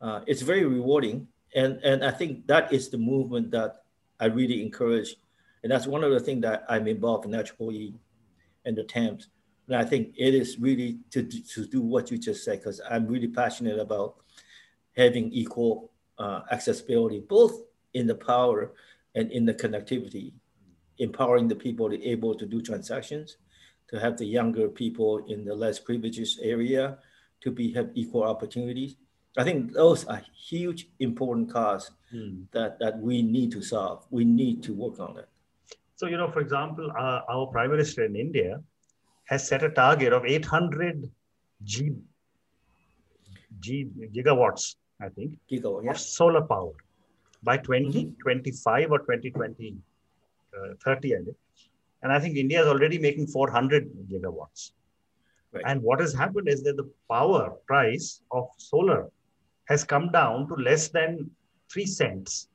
Uh, 0.00 0.20
it's 0.26 0.42
very 0.42 0.64
rewarding. 0.64 1.28
And, 1.54 1.80
and 1.82 2.04
I 2.04 2.10
think 2.10 2.46
that 2.46 2.72
is 2.72 2.88
the 2.88 2.98
movement 2.98 3.50
that 3.50 3.82
I 4.18 4.26
really 4.26 4.62
encourage. 4.62 5.16
And 5.62 5.70
that's 5.70 5.86
one 5.86 6.04
of 6.04 6.12
the 6.12 6.20
things 6.20 6.42
that 6.42 6.64
I'm 6.68 6.86
involved 6.86 7.26
in 7.26 7.32
IEEE 7.32 7.94
and 8.64 8.76
the 8.76 8.84
TEMS. 8.84 9.28
And 9.66 9.76
I 9.76 9.84
think 9.84 10.14
it 10.16 10.34
is 10.34 10.58
really 10.58 10.98
to, 11.10 11.22
to 11.22 11.66
do 11.66 11.80
what 11.80 12.10
you 12.10 12.18
just 12.18 12.44
said, 12.44 12.60
because 12.60 12.80
I'm 12.88 13.06
really 13.06 13.28
passionate 13.28 13.78
about 13.78 14.16
having 14.96 15.30
equal 15.32 15.92
uh, 16.18 16.40
accessibility, 16.50 17.20
both 17.20 17.62
in 17.94 18.06
the 18.06 18.14
power 18.14 18.72
and 19.14 19.30
in 19.30 19.44
the 19.44 19.54
connectivity, 19.54 20.32
empowering 20.98 21.48
the 21.48 21.56
people 21.56 21.88
to 21.88 22.04
able 22.04 22.34
to 22.34 22.46
do 22.46 22.60
transactions, 22.60 23.36
to 23.88 23.98
have 23.98 24.16
the 24.16 24.24
younger 24.24 24.68
people 24.68 25.24
in 25.26 25.44
the 25.44 25.54
less 25.54 25.78
privileged 25.78 26.38
area 26.42 26.98
to 27.42 27.50
be 27.50 27.72
have 27.72 27.90
equal 27.94 28.24
opportunities. 28.24 28.96
I 29.38 29.44
think 29.44 29.72
those 29.72 30.04
are 30.06 30.22
huge, 30.48 30.88
important 30.98 31.52
cause 31.52 31.92
mm. 32.12 32.44
that, 32.52 32.78
that 32.80 32.98
we 32.98 33.22
need 33.22 33.52
to 33.52 33.62
solve. 33.62 34.04
We 34.10 34.24
need 34.24 34.62
to 34.64 34.74
work 34.74 34.98
on 34.98 35.16
it. 35.18 35.28
So, 35.94 36.06
you 36.06 36.16
know, 36.16 36.30
for 36.30 36.40
example, 36.40 36.90
uh, 36.98 37.20
our 37.28 37.46
prime 37.46 37.70
minister 37.70 38.04
in 38.04 38.16
India 38.16 38.60
has 39.26 39.46
set 39.46 39.62
a 39.62 39.70
target 39.70 40.12
of 40.12 40.24
800 40.24 41.08
G, 41.62 41.92
G 43.60 43.88
gigawatts, 44.12 44.76
I 45.00 45.08
think, 45.10 45.38
Gigawatt, 45.50 45.84
yeah. 45.84 45.90
of 45.90 46.00
solar 46.00 46.42
power 46.42 46.72
by 47.42 47.56
2025 47.58 48.84
mm-hmm. 48.84 48.92
or 48.92 48.98
2020, 48.98 49.76
uh, 50.56 50.74
30, 50.84 51.14
I 51.14 51.18
think. 51.18 51.36
And 52.02 52.12
I 52.12 52.18
think 52.18 52.36
India 52.36 52.62
is 52.62 52.66
already 52.66 52.98
making 52.98 53.26
400 53.26 53.90
gigawatts. 54.10 54.72
Right. 55.52 55.64
And 55.66 55.82
what 55.82 56.00
has 56.00 56.14
happened 56.14 56.48
is 56.48 56.62
that 56.62 56.76
the 56.76 56.88
power 57.10 57.50
price 57.66 58.22
of 58.30 58.48
solar 58.56 59.08
has 59.68 59.82
come 59.84 60.10
down 60.12 60.48
to 60.48 60.54
less 60.54 60.88
than 60.88 61.30
three 61.72 61.86
cents 61.86 62.48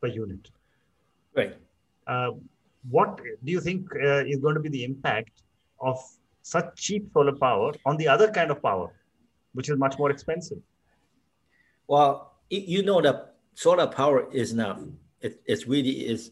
per 0.00 0.08
unit. 0.08 0.50
Right. 1.34 1.56
Uh, 2.06 2.30
what 2.88 3.18
do 3.18 3.52
you 3.52 3.60
think 3.60 3.86
uh, 3.96 4.24
is 4.24 4.38
going 4.38 4.54
to 4.54 4.60
be 4.60 4.68
the 4.70 4.84
impact 4.84 5.42
of 5.80 5.98
such 6.42 6.76
cheap 6.76 7.10
solar 7.12 7.36
power 7.36 7.72
on 7.84 7.96
the 7.98 8.08
other 8.08 8.30
kind 8.30 8.50
of 8.50 8.62
power, 8.62 8.90
which 9.52 9.68
is 9.68 9.76
much 9.76 9.98
more 9.98 10.10
expensive? 10.10 10.58
Well, 11.86 12.34
you 12.48 12.82
know 12.82 13.00
that 13.02 13.34
solar 13.54 13.86
power 13.86 14.30
is 14.32 14.54
not. 14.54 14.80
It, 15.20 15.40
it's 15.44 15.66
really 15.66 16.06
is. 16.08 16.30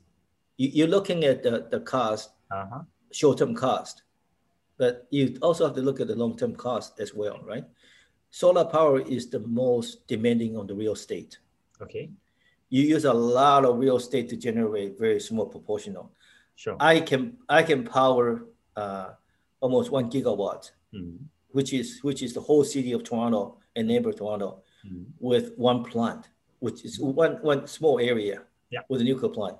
You're 0.57 0.89
looking 0.89 1.25
at 1.25 1.43
the, 1.43 1.67
the 1.71 1.81
cost, 1.81 2.31
uh-huh. 2.51 2.83
short-term 3.13 3.55
cost, 3.55 4.03
but 4.79 5.07
you 5.11 5.39
also 5.43 5.67
have 5.67 5.75
to 5.77 5.83
look 5.83 6.01
at 6.01 6.07
the 6.09 6.15
long-term 6.15 6.55
cost 6.57 7.01
as 7.01 7.15
well, 7.15 7.41
right? 7.43 7.65
Solar 8.31 8.65
power 8.65 9.01
is 9.01 9.31
the 9.31 9.41
most 9.41 10.07
demanding 10.07 10.57
on 10.57 10.67
the 10.67 10.75
real 10.75 10.93
estate. 10.93 11.39
Okay. 11.81 12.11
You 12.69 12.83
use 12.83 13.05
a 13.05 13.13
lot 13.13 13.65
of 13.65 13.79
real 13.79 13.97
estate 13.97 14.29
to 14.31 14.37
generate 14.37 14.99
very 14.99 15.21
small 15.21 15.47
proportional. 15.47 16.13
Sure. 16.57 16.77
I 16.81 17.01
can 17.01 17.37
I 17.49 17.63
can 17.63 17.85
power 17.85 18.47
uh, 18.77 19.11
almost 19.61 19.91
one 19.91 20.11
gigawatt, 20.11 20.71
mm-hmm. 20.93 21.25
which 21.49 21.73
is 21.73 22.01
which 22.03 22.23
is 22.23 22.33
the 22.35 22.41
whole 22.41 22.65
city 22.65 22.93
of 22.93 23.05
Toronto 23.05 23.59
and 23.77 23.87
neighbor 23.87 24.13
Toronto 24.13 24.63
mm-hmm. 24.87 25.05
with 25.21 25.53
one 25.57 25.85
plant, 25.85 26.29
which 26.59 26.85
is 26.85 26.99
one 26.99 27.37
one 27.43 27.67
small 27.67 28.01
area 28.01 28.43
yeah. 28.71 28.81
with 28.89 29.01
a 29.01 29.05
nuclear 29.05 29.33
plant. 29.33 29.57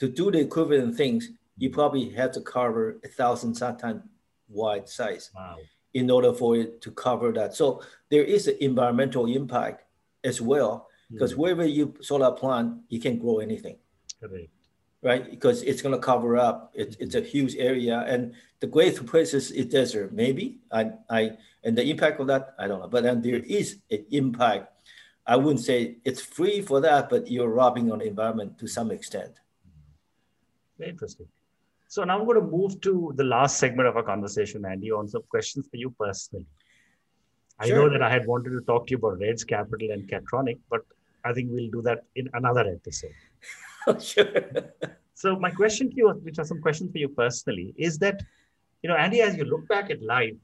To 0.00 0.08
do 0.08 0.30
the 0.30 0.40
equivalent 0.40 0.96
things, 0.96 1.30
you 1.56 1.70
probably 1.70 2.10
have 2.10 2.32
to 2.32 2.40
cover 2.40 2.98
a 3.04 3.08
thousand 3.08 3.54
sometimes 3.54 4.02
wide 4.48 4.88
size 4.88 5.30
wow. 5.34 5.56
in 5.94 6.10
order 6.10 6.32
for 6.32 6.56
it 6.56 6.80
to 6.82 6.90
cover 6.90 7.32
that. 7.32 7.54
So 7.54 7.82
there 8.10 8.24
is 8.24 8.48
an 8.48 8.56
environmental 8.60 9.26
impact 9.26 9.84
as 10.24 10.40
well, 10.40 10.88
because 11.10 11.32
mm-hmm. 11.32 11.40
wherever 11.40 11.66
you 11.66 11.94
solar 12.00 12.32
plant, 12.32 12.78
you 12.88 13.00
can 13.00 13.18
grow 13.18 13.38
anything. 13.38 13.76
Correct 14.20 14.48
right? 15.02 15.28
Because 15.28 15.62
it's 15.62 15.82
going 15.82 15.94
to 15.94 16.00
cover 16.00 16.36
up. 16.36 16.72
It, 16.74 16.96
it's 17.00 17.14
a 17.14 17.20
huge 17.20 17.56
area, 17.56 18.00
and 18.06 18.34
the 18.60 18.66
great 18.66 19.04
places 19.06 19.50
is 19.50 19.66
desert. 19.66 20.12
Maybe 20.12 20.60
I, 20.70 20.92
I, 21.10 21.32
and 21.64 21.76
the 21.76 21.82
impact 21.82 22.20
of 22.20 22.28
that 22.28 22.54
I 22.58 22.68
don't 22.68 22.80
know. 22.80 22.88
But 22.88 23.02
then 23.02 23.20
there 23.20 23.42
is 23.44 23.78
an 23.90 24.06
impact. 24.10 24.68
I 25.26 25.36
wouldn't 25.36 25.64
say 25.64 25.98
it's 26.04 26.20
free 26.20 26.62
for 26.62 26.80
that, 26.80 27.10
but 27.10 27.30
you're 27.30 27.48
robbing 27.48 27.92
on 27.92 27.98
the 27.98 28.06
environment 28.06 28.58
to 28.58 28.66
some 28.66 28.90
extent. 28.90 29.32
Very 30.78 30.90
interesting. 30.90 31.26
So 31.92 32.02
now 32.04 32.18
I'm 32.18 32.24
going 32.24 32.40
to 32.40 32.46
move 32.58 32.80
to 32.80 33.12
the 33.16 33.24
last 33.24 33.58
segment 33.58 33.86
of 33.86 33.98
our 33.98 34.02
conversation, 34.02 34.64
Andy, 34.64 34.90
on 34.90 35.06
some 35.06 35.24
questions 35.28 35.66
for 35.70 35.76
you 35.76 35.90
personally. 36.00 36.46
I 37.58 37.68
know 37.68 37.90
that 37.90 38.00
I 38.00 38.08
had 38.08 38.26
wanted 38.26 38.52
to 38.52 38.62
talk 38.62 38.86
to 38.86 38.92
you 38.92 38.96
about 38.96 39.18
Reds 39.18 39.44
Capital 39.44 39.90
and 39.90 40.08
Catronic, 40.08 40.56
but 40.70 40.80
I 41.22 41.34
think 41.34 41.50
we'll 41.52 41.70
do 41.70 41.82
that 41.82 42.04
in 42.16 42.30
another 42.32 42.64
episode. 42.78 43.12
Oh, 43.86 43.98
sure. 43.98 44.24
So 45.14 45.36
my 45.36 45.50
question 45.50 45.90
to 45.90 45.96
you, 45.96 46.08
which 46.22 46.38
are 46.38 46.44
some 46.44 46.62
questions 46.62 46.92
for 46.92 46.98
you 46.98 47.08
personally, 47.10 47.74
is 47.76 47.98
that, 47.98 48.22
you 48.82 48.88
know, 48.88 48.96
Andy, 48.96 49.20
as 49.20 49.36
you 49.36 49.44
look 49.44 49.68
back 49.68 49.90
at 49.90 50.00
life, 50.02 50.36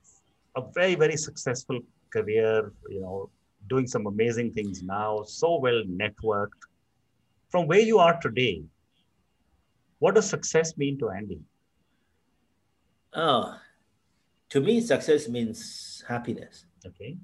a 0.55 0.63
very, 0.75 0.97
very 0.97 1.17
successful 1.17 1.81
career, 2.13 2.73
you 2.91 3.01
know, 3.01 3.31
doing 3.71 3.87
some 3.87 4.07
amazing 4.07 4.53
things 4.53 4.83
now, 4.83 5.23
so 5.23 5.59
well 5.59 5.83
networked. 5.85 6.63
From 7.49 7.69
where 7.69 7.81
you 7.81 8.01
are 8.01 8.21
today, 8.21 8.65
what 9.99 10.15
does 10.15 10.29
success 10.29 10.77
mean 10.77 10.99
to 10.99 11.11
Andy? 11.11 11.41
Oh, 13.13 13.57
to 14.51 14.61
me, 14.61 14.81
success 14.81 15.29
means 15.29 16.05
happiness. 16.09 16.67
Okay. 16.87 17.17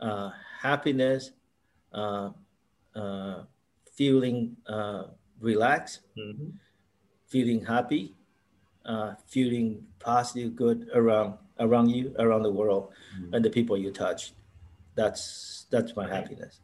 Uh, 0.00 0.30
happiness, 0.60 1.32
uh, 1.92 2.30
uh, 2.94 3.42
feeling 3.94 4.56
uh, 4.66 5.04
relaxed, 5.40 6.00
mm-hmm. 6.18 6.50
feeling 7.28 7.64
happy, 7.64 8.14
uh, 8.84 9.14
feeling 9.26 9.86
positive, 10.00 10.56
good 10.56 10.88
around 10.94 11.38
around 11.60 11.90
you, 11.90 12.14
around 12.18 12.42
the 12.42 12.50
world, 12.50 12.90
mm-hmm. 13.14 13.34
and 13.34 13.44
the 13.44 13.50
people 13.50 13.76
you 13.76 13.92
touch. 13.92 14.32
That's 14.96 15.66
that's 15.70 15.94
my 15.94 16.08
happiness. 16.08 16.60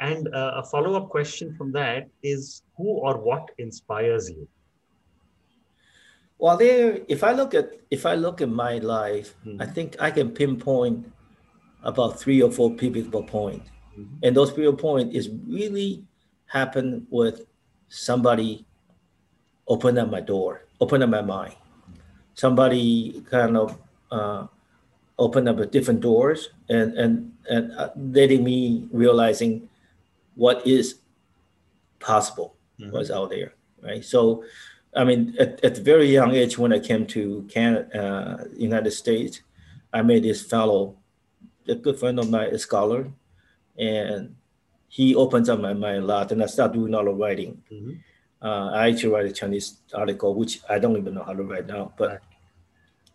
And 0.00 0.28
uh, 0.34 0.52
a 0.56 0.64
follow 0.64 0.94
up 0.94 1.08
question 1.08 1.54
from 1.56 1.72
that 1.72 2.08
is, 2.22 2.62
who 2.76 2.84
or 2.84 3.18
what 3.18 3.50
inspires 3.58 4.28
you? 4.28 4.48
Well, 6.38 6.56
there, 6.56 7.00
if 7.08 7.22
I 7.22 7.32
look 7.32 7.54
at 7.54 7.70
if 7.90 8.04
I 8.06 8.14
look 8.14 8.40
at 8.40 8.48
my 8.48 8.78
life, 8.78 9.34
mm-hmm. 9.46 9.62
I 9.62 9.66
think 9.66 9.96
I 10.00 10.10
can 10.10 10.30
pinpoint 10.30 11.10
about 11.82 12.18
three 12.18 12.42
or 12.42 12.50
four 12.50 12.74
pivotal 12.74 13.22
point, 13.22 13.62
mm-hmm. 13.96 14.16
and 14.22 14.36
those 14.36 14.50
pivotal 14.50 14.76
point 14.76 15.14
is 15.14 15.30
really 15.46 16.04
happened 16.46 17.06
with 17.10 17.46
somebody 17.88 18.66
open 19.68 19.96
up 19.96 20.10
my 20.10 20.20
door, 20.20 20.66
open 20.80 21.02
up 21.02 21.10
my 21.10 21.22
mind. 21.22 21.54
Somebody 22.34 23.22
kind 23.30 23.56
of 23.56 23.78
uh, 24.10 24.46
opened 25.18 25.48
up 25.48 25.60
a 25.60 25.66
different 25.66 26.00
doors 26.00 26.50
and 26.68 26.98
and 26.98 27.32
and 27.48 27.72
uh, 27.72 27.90
letting 27.96 28.42
me 28.42 28.88
realizing 28.90 29.68
what 30.34 30.66
is 30.66 30.96
possible 32.00 32.56
mm-hmm. 32.80 32.92
was 32.92 33.10
out 33.10 33.30
there, 33.30 33.54
right? 33.82 34.04
So, 34.04 34.44
I 34.94 35.04
mean, 35.04 35.34
at, 35.38 35.62
at 35.64 35.74
the 35.76 35.80
very 35.80 36.10
young 36.12 36.34
age 36.34 36.58
when 36.58 36.72
I 36.72 36.78
came 36.78 37.06
to 37.08 37.46
Canada, 37.50 38.00
uh, 38.00 38.44
United 38.56 38.90
States, 38.92 39.40
I 39.92 40.02
met 40.02 40.22
this 40.22 40.42
fellow, 40.42 40.96
a 41.68 41.74
good 41.74 41.98
friend 41.98 42.18
of 42.18 42.30
mine, 42.30 42.54
a 42.54 42.58
scholar, 42.58 43.10
and 43.78 44.36
he 44.88 45.14
opens 45.14 45.48
up 45.48 45.60
my 45.60 45.72
mind 45.72 46.04
a 46.04 46.06
lot, 46.06 46.30
and 46.30 46.42
I 46.42 46.46
start 46.46 46.72
doing 46.72 46.94
all 46.94 47.04
the 47.04 47.12
writing. 47.12 47.62
Mm-hmm. 47.72 47.92
Uh, 48.42 48.70
I 48.72 48.88
actually 48.90 49.12
write 49.12 49.26
a 49.26 49.32
Chinese 49.32 49.80
article, 49.94 50.34
which 50.34 50.60
I 50.68 50.78
don't 50.78 50.96
even 50.96 51.14
know 51.14 51.24
how 51.24 51.32
to 51.32 51.42
write 51.42 51.66
now, 51.66 51.92
but 51.96 52.22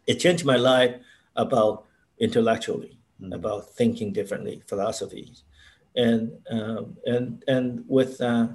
it 0.08 0.16
changed 0.16 0.44
my 0.44 0.58
life 0.58 0.96
about 1.36 1.86
intellectually, 2.18 2.98
mm-hmm. 3.22 3.34
about 3.34 3.70
thinking 3.70 4.12
differently, 4.12 4.64
philosophies, 4.68 5.44
and 5.96 6.32
um, 6.50 6.98
and 7.06 7.44
and 7.48 7.84
with 7.88 8.20
uh, 8.22 8.48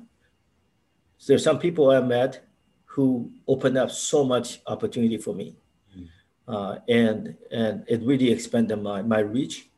there's 1.27 1.45
some 1.45 1.59
people 1.59 1.91
I 1.91 2.01
met 2.01 2.45
who 2.85 3.31
opened 3.49 3.77
up 3.77 3.91
so 3.91 4.25
much 4.25 4.61
opportunity 4.67 5.19
for 5.19 5.35
me, 5.35 5.57
mm-hmm. 5.97 6.55
uh, 6.55 6.79
and 6.89 7.37
and 7.51 7.85
it 7.89 8.03
really 8.03 8.31
expanded 8.31 8.83
my 8.83 9.03
my 9.03 9.21
reach 9.21 9.69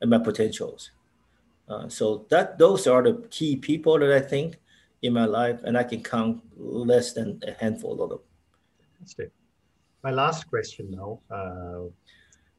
and 0.00 0.10
my 0.10 0.18
potentials. 0.18 0.90
Uh, 1.68 1.88
so 1.88 2.26
that 2.30 2.58
those 2.58 2.86
are 2.86 3.02
the 3.02 3.26
key 3.30 3.56
people 3.56 3.98
that 3.98 4.12
I 4.12 4.20
think 4.20 4.58
in 5.02 5.12
my 5.12 5.24
life, 5.24 5.60
and 5.64 5.76
I 5.76 5.84
can 5.84 6.02
count 6.02 6.42
less 6.56 7.12
than 7.12 7.40
a 7.46 7.52
handful 7.52 8.02
of 8.02 8.10
them. 8.10 8.20
Fantastic. 8.98 9.30
My 10.02 10.10
last 10.10 10.48
question 10.48 10.90
now 10.90 11.20
uh, 11.30 11.88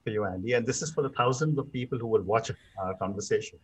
for 0.03 0.09
you, 0.09 0.25
Andy, 0.25 0.53
and 0.53 0.65
this 0.65 0.81
is 0.81 0.91
for 0.91 1.01
the 1.01 1.09
thousands 1.09 1.57
of 1.57 1.71
people 1.71 1.97
who 1.97 2.07
will 2.07 2.21
watch 2.21 2.51
our 2.79 2.93
conversation. 2.95 3.59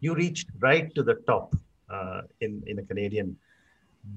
You 0.00 0.14
reached 0.14 0.48
right 0.60 0.94
to 0.94 1.02
the 1.02 1.14
top 1.26 1.54
uh, 1.90 2.22
in 2.40 2.62
in 2.66 2.78
a 2.78 2.82
Canadian 2.82 3.36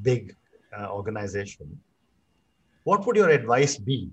big 0.02 0.36
uh, 0.78 0.88
organization. 0.89 1.80
What 2.84 3.06
would 3.06 3.15
your 3.15 3.30
advice 3.30 3.78
be 3.78 4.10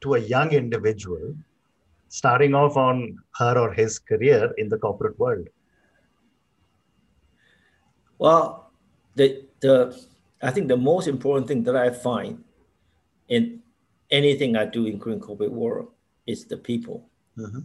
to 0.00 0.14
a 0.14 0.18
young 0.18 0.52
individual 0.52 1.34
starting 2.08 2.54
off 2.54 2.76
on 2.76 3.18
her 3.38 3.58
or 3.58 3.72
his 3.72 3.98
career 3.98 4.52
in 4.56 4.68
the 4.68 4.78
corporate 4.78 5.18
world? 5.18 5.48
Well, 8.18 8.70
the 9.14 9.44
the 9.60 9.98
I 10.42 10.50
think 10.50 10.68
the 10.68 10.76
most 10.76 11.08
important 11.08 11.48
thing 11.48 11.64
that 11.64 11.76
I 11.76 11.90
find 11.90 12.44
in 13.28 13.60
anything 14.10 14.56
I 14.56 14.64
do, 14.64 14.86
in 14.86 14.94
including 14.94 15.20
corporate 15.20 15.52
world, 15.52 15.88
is 16.26 16.44
the 16.44 16.56
people. 16.56 17.08
Mm-hmm. 17.36 17.60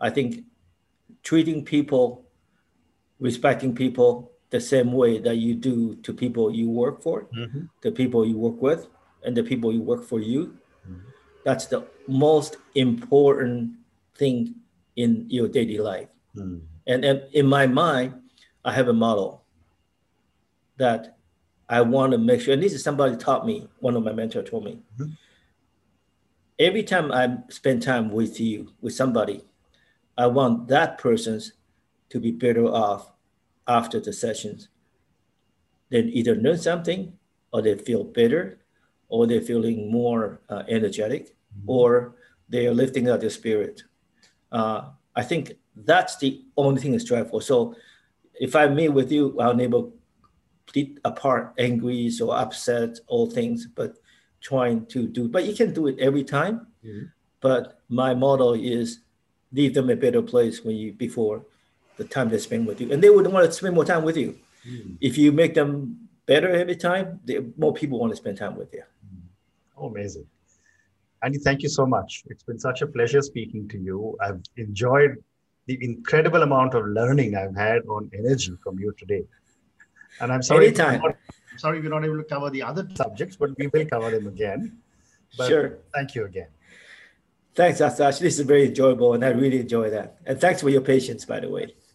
I 0.00 0.10
think 0.10 0.44
treating 1.22 1.64
people, 1.64 2.21
respecting 3.22 3.72
people 3.74 4.32
the 4.50 4.60
same 4.60 4.92
way 4.92 5.18
that 5.18 5.36
you 5.36 5.54
do 5.54 5.94
to 6.02 6.12
people 6.12 6.52
you 6.52 6.68
work 6.68 7.00
for, 7.00 7.28
mm-hmm. 7.34 7.62
the 7.80 7.90
people 7.90 8.26
you 8.26 8.36
work 8.36 8.60
with, 8.60 8.88
and 9.24 9.36
the 9.36 9.42
people 9.42 9.72
you 9.72 9.80
work 9.80 10.04
for 10.04 10.18
you. 10.18 10.58
Mm-hmm. 10.84 11.08
That's 11.44 11.66
the 11.66 11.86
most 12.08 12.56
important 12.74 13.74
thing 14.16 14.56
in 14.96 15.26
your 15.30 15.48
daily 15.48 15.78
life. 15.78 16.08
Mm. 16.36 16.62
And, 16.86 17.04
and 17.04 17.22
in 17.32 17.46
my 17.46 17.66
mind, 17.66 18.14
I 18.64 18.72
have 18.72 18.88
a 18.88 18.92
model 18.92 19.44
that 20.76 21.16
I 21.68 21.80
want 21.80 22.12
to 22.12 22.18
make 22.18 22.40
sure, 22.40 22.52
and 22.54 22.62
this 22.62 22.74
is 22.74 22.82
somebody 22.82 23.16
taught 23.16 23.46
me, 23.46 23.68
one 23.78 23.96
of 23.96 24.04
my 24.04 24.12
mentors 24.12 24.50
told 24.50 24.64
me. 24.64 24.80
Mm-hmm. 24.98 25.12
Every 26.58 26.82
time 26.82 27.10
I 27.10 27.38
spend 27.48 27.82
time 27.82 28.10
with 28.10 28.38
you, 28.38 28.72
with 28.80 28.94
somebody, 28.94 29.44
I 30.18 30.26
want 30.26 30.68
that 30.68 30.98
person 30.98 31.40
to 32.12 32.20
be 32.20 32.30
better 32.30 32.66
off 32.66 33.10
after 33.66 33.98
the 33.98 34.12
sessions. 34.12 34.68
They 35.88 36.00
either 36.00 36.34
learn 36.34 36.58
something 36.58 37.14
or 37.52 37.62
they 37.62 37.74
feel 37.76 38.04
better 38.04 38.58
or 39.08 39.26
they're 39.26 39.40
feeling 39.40 39.90
more 39.90 40.40
uh, 40.48 40.62
energetic, 40.68 41.28
mm-hmm. 41.28 41.70
or 41.70 42.14
they 42.48 42.66
are 42.66 42.74
lifting 42.74 43.08
up 43.08 43.20
their 43.20 43.30
spirit. 43.30 43.82
Uh, 44.50 44.90
I 45.16 45.22
think 45.22 45.54
that's 45.74 46.18
the 46.18 46.44
only 46.56 46.80
thing 46.82 46.92
to 46.92 47.00
strive 47.00 47.30
for. 47.30 47.40
So 47.40 47.74
if 48.34 48.54
I 48.54 48.68
meet 48.68 48.90
with 48.90 49.10
you, 49.10 49.38
I'll 49.40 49.54
never 49.54 49.84
split 50.68 50.98
apart 51.04 51.54
angry 51.58 52.10
or 52.20 52.36
upset, 52.36 52.98
all 53.06 53.30
things, 53.30 53.66
but 53.66 53.96
trying 54.40 54.86
to 54.86 55.06
do, 55.06 55.28
but 55.28 55.44
you 55.44 55.54
can 55.54 55.72
do 55.72 55.86
it 55.86 55.98
every 55.98 56.24
time. 56.24 56.66
Mhm. 56.84 57.10
But 57.40 57.80
my 57.88 58.14
motto 58.14 58.52
is 58.54 59.00
leave 59.52 59.74
them 59.74 59.90
a 59.90 59.96
better 59.96 60.22
place 60.22 60.64
when 60.64 60.76
you 60.76 60.92
before 60.92 61.44
the 61.96 62.04
time 62.04 62.28
they 62.28 62.38
spend 62.38 62.66
with 62.66 62.80
you, 62.80 62.92
and 62.92 63.02
they 63.02 63.10
would 63.10 63.26
want 63.26 63.46
to 63.46 63.52
spend 63.52 63.74
more 63.74 63.84
time 63.84 64.02
with 64.04 64.16
you. 64.16 64.38
Mm. 64.68 64.96
If 65.00 65.18
you 65.18 65.32
make 65.32 65.54
them 65.54 66.08
better 66.26 66.48
every 66.48 66.76
time, 66.76 67.20
they, 67.24 67.40
more 67.56 67.72
people 67.74 67.98
want 67.98 68.12
to 68.12 68.16
spend 68.16 68.38
time 68.38 68.56
with 68.56 68.72
you. 68.72 68.82
Oh, 69.76 69.88
amazing. 69.88 70.26
Andy, 71.22 71.38
thank 71.38 71.62
you 71.62 71.68
so 71.68 71.86
much. 71.86 72.24
It's 72.26 72.42
been 72.42 72.58
such 72.58 72.82
a 72.82 72.86
pleasure 72.86 73.22
speaking 73.22 73.68
to 73.68 73.78
you. 73.78 74.16
I've 74.20 74.40
enjoyed 74.56 75.22
the 75.66 75.78
incredible 75.82 76.42
amount 76.42 76.74
of 76.74 76.86
learning 76.86 77.36
I've 77.36 77.54
had 77.54 77.82
on 77.86 78.10
energy 78.16 78.52
from 78.62 78.78
you 78.78 78.92
today. 78.98 79.24
And 80.20 80.32
I'm 80.32 80.42
sorry, 80.42 80.66
Anytime. 80.68 81.00
we're 81.02 81.08
not- 81.10 81.18
I'm 81.52 81.58
sorry 81.58 81.80
we're 81.80 81.90
not 81.90 82.04
able 82.04 82.16
to 82.18 82.24
cover 82.24 82.50
the 82.50 82.62
other 82.62 82.88
subjects, 82.94 83.36
but 83.36 83.56
we 83.58 83.66
will 83.68 83.86
cover 83.86 84.10
them 84.10 84.26
again. 84.26 84.78
But 85.36 85.48
Sure. 85.48 85.78
Thank 85.94 86.14
you 86.14 86.24
again. 86.24 86.48
Thanks, 87.54 87.80
Ashutosh. 87.80 88.18
This 88.20 88.38
is 88.38 88.46
very 88.46 88.66
enjoyable, 88.66 89.12
and 89.14 89.24
I 89.24 89.28
really 89.28 89.60
enjoy 89.60 89.90
that. 89.90 90.16
And 90.24 90.40
thanks 90.40 90.62
for 90.62 90.70
your 90.70 90.80
patience, 90.80 91.24
by 91.24 91.40
the 91.40 91.50
way. 91.50 91.74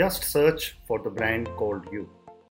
Just 0.00 0.24
search 0.24 0.78
for 0.86 0.98
the 0.98 1.10
brand 1.10 1.46
called 1.58 1.84
You. 1.92 2.08